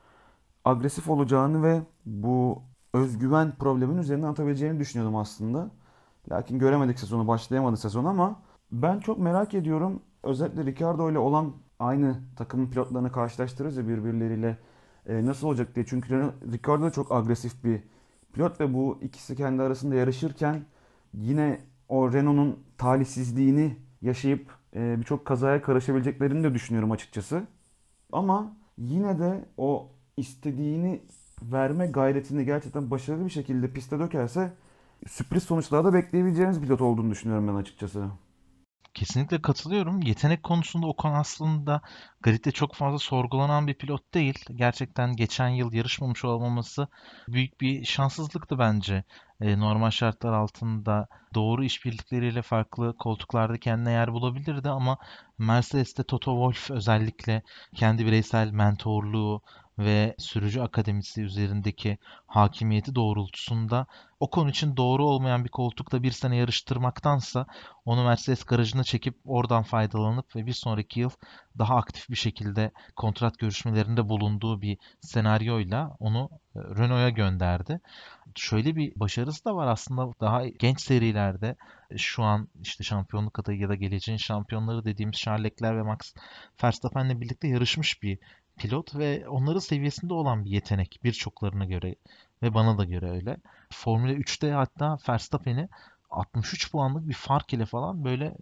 agresif 0.65 1.09
olacağını 1.09 1.63
ve 1.63 1.81
bu 2.05 2.61
özgüven 2.93 3.51
probleminin 3.59 3.97
üzerinden 3.97 4.27
atabileceğini 4.27 4.79
düşünüyordum 4.79 5.15
aslında. 5.15 5.71
Lakin 6.31 6.59
göremedik 6.59 6.99
sezonu, 6.99 7.27
başlayamadı 7.27 7.77
sezon 7.77 8.05
ama 8.05 8.39
ben 8.71 8.99
çok 8.99 9.19
merak 9.19 9.53
ediyorum. 9.53 10.01
Özellikle 10.23 10.65
Ricardo 10.65 11.11
ile 11.11 11.19
olan 11.19 11.53
aynı 11.79 12.19
takımın 12.35 12.67
pilotlarını 12.67 13.11
karşılaştırırız 13.11 13.77
ya 13.77 13.87
birbirleriyle 13.87 14.57
e, 15.05 15.25
nasıl 15.25 15.47
olacak 15.47 15.75
diye. 15.75 15.85
Çünkü 15.85 16.31
Ricardo 16.51 16.83
da 16.83 16.91
çok 16.91 17.11
agresif 17.11 17.63
bir 17.63 17.83
pilot 18.33 18.61
ve 18.61 18.73
bu 18.73 18.99
ikisi 19.01 19.35
kendi 19.35 19.61
arasında 19.61 19.95
yarışırken 19.95 20.65
yine 21.13 21.59
o 21.89 22.13
Renault'un 22.13 22.59
talihsizliğini 22.77 23.77
yaşayıp 24.01 24.51
e, 24.75 24.95
birçok 24.99 25.25
kazaya 25.25 25.61
karışabileceklerini 25.61 26.43
de 26.43 26.53
düşünüyorum 26.53 26.91
açıkçası. 26.91 27.43
Ama 28.11 28.57
yine 28.77 29.19
de 29.19 29.45
o 29.57 29.89
istediğini 30.17 31.01
verme 31.41 31.87
gayretini 31.87 32.45
gerçekten 32.45 32.91
başarılı 32.91 33.25
bir 33.25 33.29
şekilde 33.29 33.71
piste 33.71 33.99
dökerse 33.99 34.53
sürpriz 35.07 35.43
sonuçlarda 35.43 35.93
bekleyebileceğimiz 35.93 36.61
pilot 36.61 36.81
olduğunu 36.81 37.11
düşünüyorum 37.11 37.47
ben 37.47 37.55
açıkçası. 37.55 38.07
Kesinlikle 38.97 39.41
katılıyorum. 39.41 40.01
Yetenek 40.01 40.43
konusunda 40.43 40.87
Ocon 40.87 41.13
aslında 41.13 41.81
gridde 42.21 42.51
çok 42.51 42.75
fazla 42.75 42.99
sorgulanan 42.99 43.67
bir 43.67 43.73
pilot 43.73 44.13
değil. 44.13 44.45
Gerçekten 44.55 45.15
geçen 45.15 45.47
yıl 45.47 45.73
yarışmamış 45.73 46.25
olmaması 46.25 46.87
büyük 47.27 47.61
bir 47.61 47.85
şanssızlıktı 47.85 48.59
bence. 48.59 49.03
E, 49.41 49.59
normal 49.59 49.89
şartlar 49.89 50.33
altında 50.33 51.07
doğru 51.35 51.63
işbirlikleriyle 51.63 52.41
farklı 52.41 52.95
koltuklarda 52.97 53.57
kendine 53.57 53.91
yer 53.91 54.13
bulabilirdi 54.13 54.69
ama 54.69 54.97
Mercedes'te 55.37 56.03
Toto 56.03 56.31
Wolff 56.31 56.71
özellikle 56.71 57.41
kendi 57.75 58.05
bireysel 58.05 58.51
mentorluğu, 58.51 59.41
ve 59.79 60.15
sürücü 60.17 60.61
akademisi 60.61 61.21
üzerindeki 61.21 61.97
hakimiyeti 62.27 62.95
doğrultusunda 62.95 63.87
o 64.19 64.29
konu 64.29 64.49
için 64.49 64.77
doğru 64.77 65.05
olmayan 65.05 65.43
bir 65.43 65.49
koltukta 65.49 66.03
bir 66.03 66.11
sene 66.11 66.35
yarıştırmaktansa 66.35 67.45
onu 67.85 68.03
Mercedes 68.05 68.43
garajına 68.43 68.83
çekip 68.83 69.17
oradan 69.25 69.63
faydalanıp 69.63 70.35
ve 70.35 70.45
bir 70.45 70.53
sonraki 70.53 70.99
yıl 70.99 71.09
daha 71.57 71.75
aktif 71.75 72.09
bir 72.09 72.15
şekilde 72.15 72.71
kontrat 72.95 73.39
görüşmelerinde 73.39 74.09
bulunduğu 74.09 74.61
bir 74.61 74.77
senaryoyla 75.01 75.95
onu 75.99 76.29
e, 76.55 76.59
Renault'a 76.59 77.09
gönderdi. 77.09 77.79
Şöyle 78.35 78.75
bir 78.75 78.93
başarısı 78.95 79.45
da 79.45 79.55
var 79.55 79.67
aslında 79.67 80.13
daha 80.19 80.47
genç 80.47 80.81
serilerde 80.81 81.55
e, 81.91 81.97
şu 81.97 82.23
an 82.23 82.47
işte 82.61 82.83
şampiyonluk 82.83 83.39
adayı 83.39 83.59
ya 83.59 83.69
da 83.69 83.75
geleceğin 83.75 84.17
şampiyonları 84.17 84.85
dediğimiz 84.85 85.17
Charles 85.17 85.45
Leclerc 85.45 85.77
ve 85.77 85.83
Max 85.83 86.13
Verstappen'le 86.63 87.21
birlikte 87.21 87.47
yarışmış 87.47 88.03
bir 88.03 88.19
pilot 88.57 88.95
ve 88.95 89.27
onların 89.29 89.59
seviyesinde 89.59 90.13
olan 90.13 90.45
bir 90.45 90.49
yetenek 90.49 90.99
birçoklarına 91.03 91.65
göre 91.65 91.95
ve 92.43 92.53
bana 92.53 92.77
da 92.77 92.85
göre 92.85 93.11
öyle. 93.11 93.37
Formula 93.69 94.13
3'te 94.13 94.51
hatta 94.51 94.97
Verstappen'i 95.09 95.69
63 96.09 96.71
puanlık 96.71 97.09
bir 97.09 97.13
fark 97.13 97.53
ile 97.53 97.65
falan 97.65 98.05
böyle 98.05 98.25
e, 98.25 98.35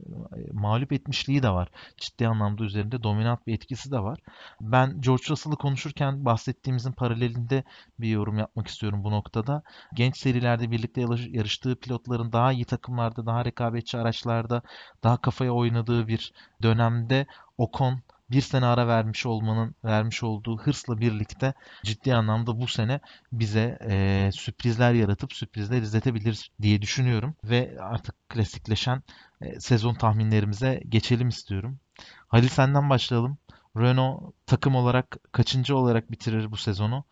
mağlup 0.53 0.91
etmişliği 0.91 1.43
de 1.43 1.49
var. 1.49 1.69
Ciddi 1.97 2.27
anlamda 2.27 2.63
üzerinde 2.63 3.03
dominant 3.03 3.47
bir 3.47 3.53
etkisi 3.53 3.91
de 3.91 3.99
var. 3.99 4.19
Ben 4.61 5.01
George 5.01 5.23
Russell'ı 5.29 5.55
konuşurken 5.55 6.25
bahsettiğimizin 6.25 6.91
paralelinde 6.91 7.63
bir 7.99 8.07
yorum 8.07 8.37
yapmak 8.37 8.67
istiyorum 8.67 9.03
bu 9.03 9.11
noktada. 9.11 9.63
Genç 9.93 10.17
serilerde 10.17 10.71
birlikte 10.71 11.01
yarıştığı 11.29 11.75
pilotların 11.79 12.31
daha 12.31 12.51
iyi 12.51 12.65
takımlarda, 12.65 13.25
daha 13.25 13.45
rekabetçi 13.45 13.97
araçlarda, 13.97 14.61
daha 15.03 15.17
kafaya 15.17 15.51
oynadığı 15.51 16.07
bir 16.07 16.33
dönemde 16.61 17.25
Ocon 17.57 18.01
bir 18.31 18.41
sene 18.41 18.65
ara 18.65 18.87
vermiş 18.87 19.25
olmanın 19.25 19.75
vermiş 19.83 20.23
olduğu 20.23 20.57
hırsla 20.57 20.99
birlikte 20.99 21.53
ciddi 21.83 22.15
anlamda 22.15 22.59
bu 22.59 22.67
sene 22.67 22.99
bize 23.31 23.77
e, 23.89 24.29
sürprizler 24.33 24.93
yaratıp 24.93 25.33
sürprizler 25.33 25.81
izletebilir 25.81 26.51
diye 26.61 26.81
düşünüyorum. 26.81 27.35
Ve 27.43 27.77
artık 27.81 28.29
klasikleşen 28.29 29.03
e, 29.41 29.59
sezon 29.59 29.93
tahminlerimize 29.93 30.81
geçelim 30.89 31.27
istiyorum. 31.29 31.79
Halil 32.27 32.47
senden 32.47 32.89
başlayalım. 32.89 33.37
Renault 33.77 34.33
takım 34.45 34.75
olarak 34.75 35.17
kaçıncı 35.31 35.77
olarak 35.77 36.11
bitirir 36.11 36.51
bu 36.51 36.57
sezonu? 36.57 37.05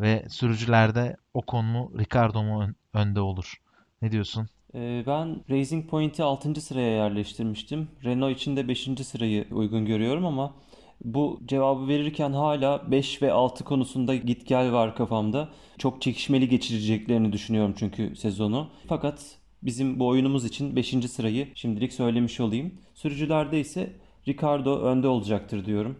Ve 0.00 0.26
sürücülerde 0.30 1.16
Ocon 1.34 1.64
mu 1.64 1.92
Ricardo 1.98 2.42
mu 2.42 2.74
önde 2.94 3.20
olur? 3.20 3.54
Ne 4.02 4.12
diyorsun? 4.12 4.48
Ee, 4.74 5.02
ben 5.06 5.44
Racing 5.50 5.90
Point'i 5.90 6.22
6. 6.22 6.60
sıraya 6.60 6.90
yerleştirmiştim. 6.90 7.88
Renault 8.04 8.36
için 8.36 8.56
de 8.56 8.68
5. 8.68 8.88
sırayı 9.04 9.46
uygun 9.50 9.86
görüyorum 9.86 10.26
ama 10.26 10.54
bu 11.04 11.40
cevabı 11.46 11.88
verirken 11.88 12.32
hala 12.32 12.90
5 12.90 13.22
ve 13.22 13.32
6 13.32 13.64
konusunda 13.64 14.14
git 14.14 14.46
gel 14.46 14.72
var 14.72 14.96
kafamda. 14.96 15.48
Çok 15.78 16.02
çekişmeli 16.02 16.48
geçireceklerini 16.48 17.32
düşünüyorum 17.32 17.74
çünkü 17.78 18.16
sezonu. 18.16 18.68
Fakat 18.88 19.36
bizim 19.62 20.00
bu 20.00 20.06
oyunumuz 20.06 20.44
için 20.44 20.76
5. 20.76 20.88
sırayı 20.88 21.48
şimdilik 21.54 21.92
söylemiş 21.92 22.40
olayım. 22.40 22.74
Sürücülerde 22.94 23.60
ise 23.60 23.92
Ricardo 24.28 24.80
önde 24.80 25.08
olacaktır 25.08 25.64
diyorum. 25.66 25.98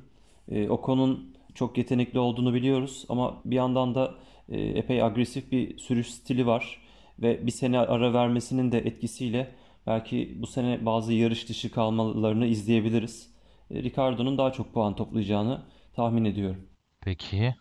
E, 0.48 0.68
Ocon'un 0.68 1.36
çok 1.54 1.78
yetenekli 1.78 2.18
olduğunu 2.18 2.54
biliyoruz 2.54 3.04
ama 3.08 3.40
bir 3.44 3.56
yandan 3.56 3.94
da 3.94 4.14
e, 4.48 4.60
epey 4.60 5.02
agresif 5.02 5.52
bir 5.52 5.78
sürüş 5.78 6.10
stili 6.10 6.46
var 6.46 6.80
ve 7.22 7.46
bir 7.46 7.52
sene 7.52 7.78
ara 7.78 8.12
vermesinin 8.12 8.72
de 8.72 8.78
etkisiyle 8.78 9.54
belki 9.86 10.36
bu 10.42 10.46
sene 10.46 10.86
bazı 10.86 11.12
yarış 11.12 11.48
dışı 11.48 11.70
kalmalarını 11.70 12.46
izleyebiliriz. 12.46 13.30
E, 13.70 13.82
Ricardo'nun 13.82 14.38
daha 14.38 14.52
çok 14.52 14.74
puan 14.74 14.96
toplayacağını 14.96 15.62
tahmin 15.96 16.24
ediyorum. 16.24 16.68
Peki. 17.00 17.54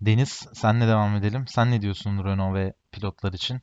Deniz 0.00 0.28
senle 0.52 0.86
devam 0.86 1.16
edelim. 1.16 1.44
Sen 1.46 1.70
ne 1.70 1.82
diyorsun 1.82 2.24
Renault 2.24 2.54
ve 2.54 2.72
pilotlar 2.92 3.32
için? 3.32 3.60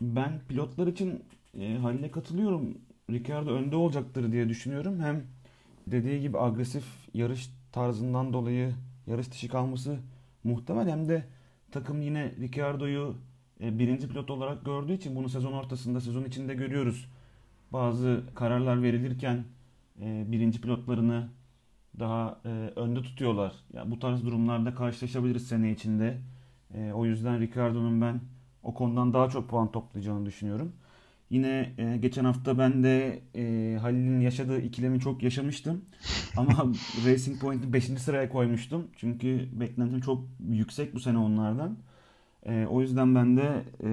Ben 0.00 0.40
pilotlar 0.48 0.86
için 0.86 1.24
e, 1.58 1.76
Halil'e 1.76 2.10
katılıyorum. 2.10 2.78
Ricardo 3.10 3.50
önde 3.50 3.76
olacaktır 3.76 4.32
diye 4.32 4.48
düşünüyorum. 4.48 5.00
Hem 5.00 5.26
dediği 5.86 6.20
gibi 6.20 6.38
agresif 6.38 6.84
yarış 7.14 7.50
tarzından 7.72 8.32
dolayı 8.32 8.74
yarış 9.06 9.30
dışı 9.30 9.48
kalması 9.48 9.98
muhtemel 10.44 10.88
hem 10.88 11.08
de 11.08 11.24
takım 11.72 12.02
yine 12.02 12.34
Ricardo'yu 12.40 13.16
birinci 13.60 14.08
pilot 14.08 14.30
olarak 14.30 14.64
gördüğü 14.64 14.92
için 14.92 15.16
bunu 15.16 15.28
sezon 15.28 15.52
ortasında, 15.52 16.00
sezon 16.00 16.24
içinde 16.24 16.54
görüyoruz. 16.54 17.08
Bazı 17.72 18.22
kararlar 18.34 18.82
verilirken 18.82 19.44
e, 20.02 20.24
birinci 20.32 20.60
pilotlarını 20.60 21.28
daha 21.98 22.40
e, 22.44 22.48
önde 22.76 23.02
tutuyorlar. 23.02 23.52
Ya 23.72 23.90
bu 23.90 23.98
tarz 23.98 24.24
durumlarda 24.24 24.74
karşılaşabiliriz 24.74 25.48
sene 25.48 25.72
içinde. 25.72 26.18
O 26.94 27.04
yüzden 27.06 27.40
Ricardo'nun 27.40 28.00
ben 28.00 28.20
o 28.62 28.74
konudan 28.74 29.12
daha 29.12 29.28
çok 29.28 29.48
puan 29.48 29.72
toplayacağını 29.72 30.26
düşünüyorum. 30.26 30.72
Yine 31.30 31.72
e, 31.78 31.96
geçen 31.96 32.24
hafta 32.24 32.58
ben 32.58 32.84
de 32.84 33.22
e, 33.34 33.76
Halil'in 33.78 34.20
yaşadığı 34.20 34.60
ikilemi 34.60 35.00
çok 35.00 35.22
yaşamıştım. 35.22 35.84
Ama 36.36 36.72
Racing 37.06 37.40
Point'i 37.40 37.72
5. 37.72 37.84
sıraya 37.84 38.28
koymuştum. 38.28 38.86
Çünkü 38.96 39.48
beklentim 39.52 40.00
çok 40.00 40.24
yüksek 40.48 40.94
bu 40.94 41.00
sene 41.00 41.18
onlardan. 41.18 41.78
E, 42.46 42.66
o 42.66 42.80
yüzden 42.80 43.14
ben 43.14 43.36
de 43.36 43.64
e, 43.84 43.88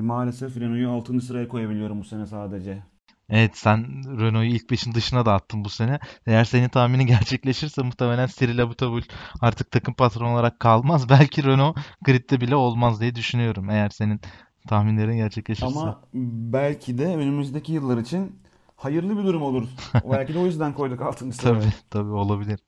maalesef 0.00 0.56
Renault'u 0.56 1.12
6. 1.12 1.20
sıraya 1.20 1.48
koyabiliyorum 1.48 2.00
bu 2.00 2.04
sene 2.04 2.26
sadece. 2.26 2.82
Evet 3.28 3.56
sen 3.58 3.86
Renault'u 4.20 4.44
ilk 4.44 4.70
5'in 4.70 4.94
dışına 4.94 5.26
da 5.26 5.34
attın 5.34 5.64
bu 5.64 5.68
sene. 5.68 5.98
Eğer 6.26 6.44
senin 6.44 6.68
tahminin 6.68 7.06
gerçekleşirse 7.06 7.82
muhtemelen 7.82 8.26
Cyril 8.26 8.62
Abiteboul 8.62 9.02
artık 9.40 9.70
takım 9.70 9.94
patronu 9.94 10.32
olarak 10.32 10.60
kalmaz. 10.60 11.08
Belki 11.10 11.44
Renault 11.44 11.76
gridde 12.04 12.40
bile 12.40 12.56
olmaz 12.56 13.00
diye 13.00 13.14
düşünüyorum. 13.14 13.70
Eğer 13.70 13.88
senin 13.88 14.20
tahminlerin 14.68 15.16
gerçekleşirse. 15.16 15.66
Ama 15.66 16.00
belki 16.52 16.98
de 16.98 17.06
önümüzdeki 17.06 17.72
yıllar 17.72 17.98
için 17.98 18.38
hayırlı 18.76 19.18
bir 19.18 19.24
durum 19.24 19.42
olur. 19.42 19.68
belki 20.10 20.34
de 20.34 20.38
o 20.38 20.46
yüzden 20.46 20.72
koyduk 20.74 21.00
6. 21.02 21.32
sıraya. 21.32 21.60
Tabii 21.60 21.72
tabii 21.90 22.12
olabilir. 22.12 22.60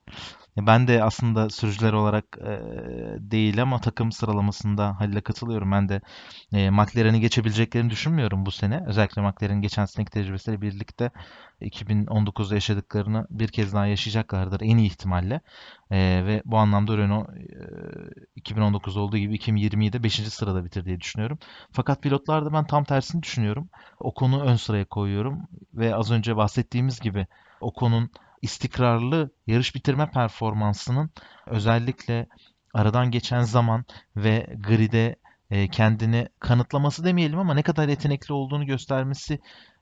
Ben 0.66 0.88
de 0.88 1.05
aslında 1.05 1.51
sürücüler 1.51 1.92
olarak 1.92 2.25
e, 2.40 2.61
değil 3.18 3.62
ama 3.62 3.81
takım 3.81 4.12
sıralamasında 4.12 5.01
Halil'e 5.01 5.21
katılıyorum. 5.21 5.73
Ben 5.73 5.88
de 5.88 6.01
e, 6.53 6.71
McLaren'i 6.71 7.21
geçebileceklerini 7.21 7.90
düşünmüyorum 7.90 8.47
bu 8.47 8.51
sene. 8.51 8.85
Özellikle 8.87 9.23
McLaren'in 9.23 9.62
geçen 9.62 9.85
seneki 9.85 10.11
tecrübesiyle 10.11 10.61
birlikte 10.62 11.11
2019'da 11.61 12.55
yaşadıklarını 12.55 13.27
bir 13.31 13.49
kez 13.49 13.75
daha 13.75 13.87
yaşayacaklardır 13.87 14.61
en 14.61 14.77
iyi 14.77 14.87
ihtimalle. 14.87 15.40
E, 15.90 15.99
ve 16.27 16.42
bu 16.44 16.57
anlamda 16.59 16.99
Renault 16.99 17.29
e, 18.37 18.40
2019'da 18.40 19.01
olduğu 19.01 19.18
gibi 19.18 19.37
2020'yi 19.37 19.92
de 19.92 20.03
5. 20.03 20.14
sırada 20.14 20.64
bitir 20.64 20.85
diye 20.85 21.01
düşünüyorum. 21.01 21.38
Fakat 21.73 22.03
pilotlarda 22.03 22.53
ben 22.53 22.66
tam 22.66 22.85
tersini 22.85 23.23
düşünüyorum. 23.23 23.68
O 24.01 24.14
konu 24.14 24.42
ön 24.42 24.57
sıraya 24.57 24.85
koyuyorum 24.85 25.42
ve 25.75 25.94
az 25.94 26.11
önce 26.11 26.37
bahsettiğimiz 26.37 27.01
gibi 27.01 27.27
o 27.61 27.73
konunun 27.73 28.11
istikrarlı 28.42 29.31
yarış 29.46 29.74
bitirme 29.74 30.11
performansının 30.11 31.11
özellikle 31.46 32.27
aradan 32.74 33.11
geçen 33.11 33.42
zaman 33.42 33.85
ve 34.16 34.57
grid'e 34.59 35.16
e, 35.51 35.68
kendini 35.68 36.29
kanıtlaması 36.40 37.05
demeyelim 37.05 37.38
ama 37.38 37.55
ne 37.55 37.62
kadar 37.62 37.88
yetenekli 37.88 38.33
olduğunu 38.33 38.66
göstermesi 38.66 39.38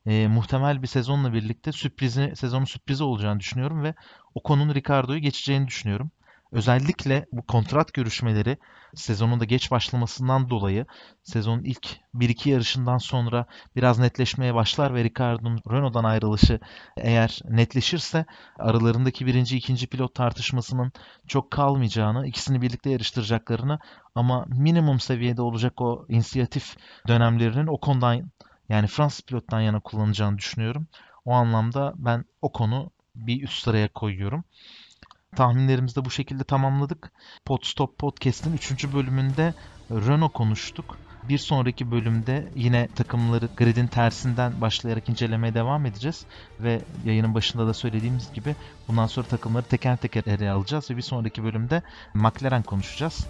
e, 0.07 0.29
muhtemel 0.29 0.83
bir 0.83 0.87
sezonla 0.87 1.33
birlikte 1.33 1.73
sürprizi, 1.73 2.33
sezonun 2.37 2.65
sürprizi 2.65 3.05
olacağını 3.05 3.41
düşünüyorum 3.41 3.83
ve 3.83 3.95
o 4.35 4.43
konunun 4.43 4.75
Ricardo'yu 4.75 5.19
geçeceğini 5.19 5.67
düşünüyorum. 5.67 6.11
Özellikle 6.53 7.27
bu 7.33 7.43
kontrat 7.43 7.93
görüşmeleri 7.95 8.57
sezonun 8.95 9.41
da 9.41 9.45
geç 9.45 9.71
başlamasından 9.71 10.51
dolayı 10.51 10.87
sezonun 11.23 11.63
ilk 11.65 11.87
1-2 12.15 12.49
yarışından 12.49 12.99
sonra 12.99 13.47
biraz 13.77 13.99
netleşmeye 13.99 14.55
başlar 14.55 14.95
ve 14.95 15.05
Ricardo'nun 15.05 15.61
Renault'dan 15.71 16.05
ayrılışı 16.05 16.61
eğer 16.97 17.41
netleşirse 17.49 18.25
aralarındaki 18.59 19.27
birinci 19.27 19.57
ikinci 19.57 19.87
pilot 19.87 20.15
tartışmasının 20.15 20.93
çok 21.27 21.51
kalmayacağını, 21.51 22.27
ikisini 22.27 22.63
birlikte 22.63 22.91
yarıştıracaklarını 22.91 23.79
ama 24.15 24.45
minimum 24.49 25.01
seviyede 25.01 25.43
olacak 25.43 25.81
o 25.81 26.07
inisiyatif 26.09 26.77
dönemlerinin 27.09 27.67
o 27.67 27.81
konudan 27.81 28.31
yani 28.69 28.87
Fransız 28.87 29.21
pilottan 29.21 29.61
yana 29.61 29.81
kullanacağını 29.81 30.39
düşünüyorum. 30.39 30.87
O 31.25 31.33
anlamda 31.33 31.93
ben 31.97 32.25
o 32.43 32.53
konu 32.53 32.91
bir 33.15 33.43
üst 33.43 33.63
sıraya 33.63 33.89
koyuyorum. 33.89 34.45
Tahminlerimizi 35.37 35.97
de 35.97 36.05
bu 36.05 36.11
şekilde 36.11 36.45
tamamladık. 36.45 37.13
Podstop 37.45 37.99
Podcast'in 37.99 38.53
3. 38.53 38.93
bölümünde 38.93 39.55
Renault 39.91 40.33
konuştuk. 40.33 40.99
Bir 41.29 41.39
sonraki 41.39 41.91
bölümde 41.91 42.49
yine 42.55 42.89
takımları 42.89 43.49
gridin 43.57 43.87
tersinden 43.87 44.61
başlayarak 44.61 45.09
incelemeye 45.09 45.55
devam 45.55 45.87
edeceğiz. 45.87 46.25
Ve 46.61 46.81
yayının 47.05 47.35
başında 47.35 47.67
da 47.67 47.75
söylediğimiz 47.75 48.33
gibi 48.33 48.57
bundan 48.89 49.07
sonra 49.07 49.27
takımları 49.27 49.65
teker 49.65 49.97
teker 49.97 50.25
ele 50.27 50.51
alacağız. 50.51 50.91
Ve 50.91 50.97
bir 50.97 51.03
sonraki 51.03 51.45
bölümde 51.45 51.83
McLaren 52.15 52.63
konuşacağız. 52.63 53.27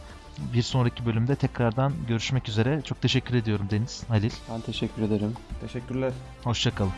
Bir 0.55 0.63
sonraki 0.63 1.07
bölümde 1.07 1.37
tekrardan 1.37 1.93
görüşmek 2.09 2.49
üzere. 2.49 2.83
Çok 2.83 3.03
teşekkür 3.03 3.35
ediyorum 3.35 3.69
Deniz, 3.71 4.03
Halil. 4.09 4.33
Ben 4.51 4.61
teşekkür 4.61 5.03
ederim. 5.03 5.33
Teşekkürler. 5.61 6.13
Hoşçakalın. 6.45 6.93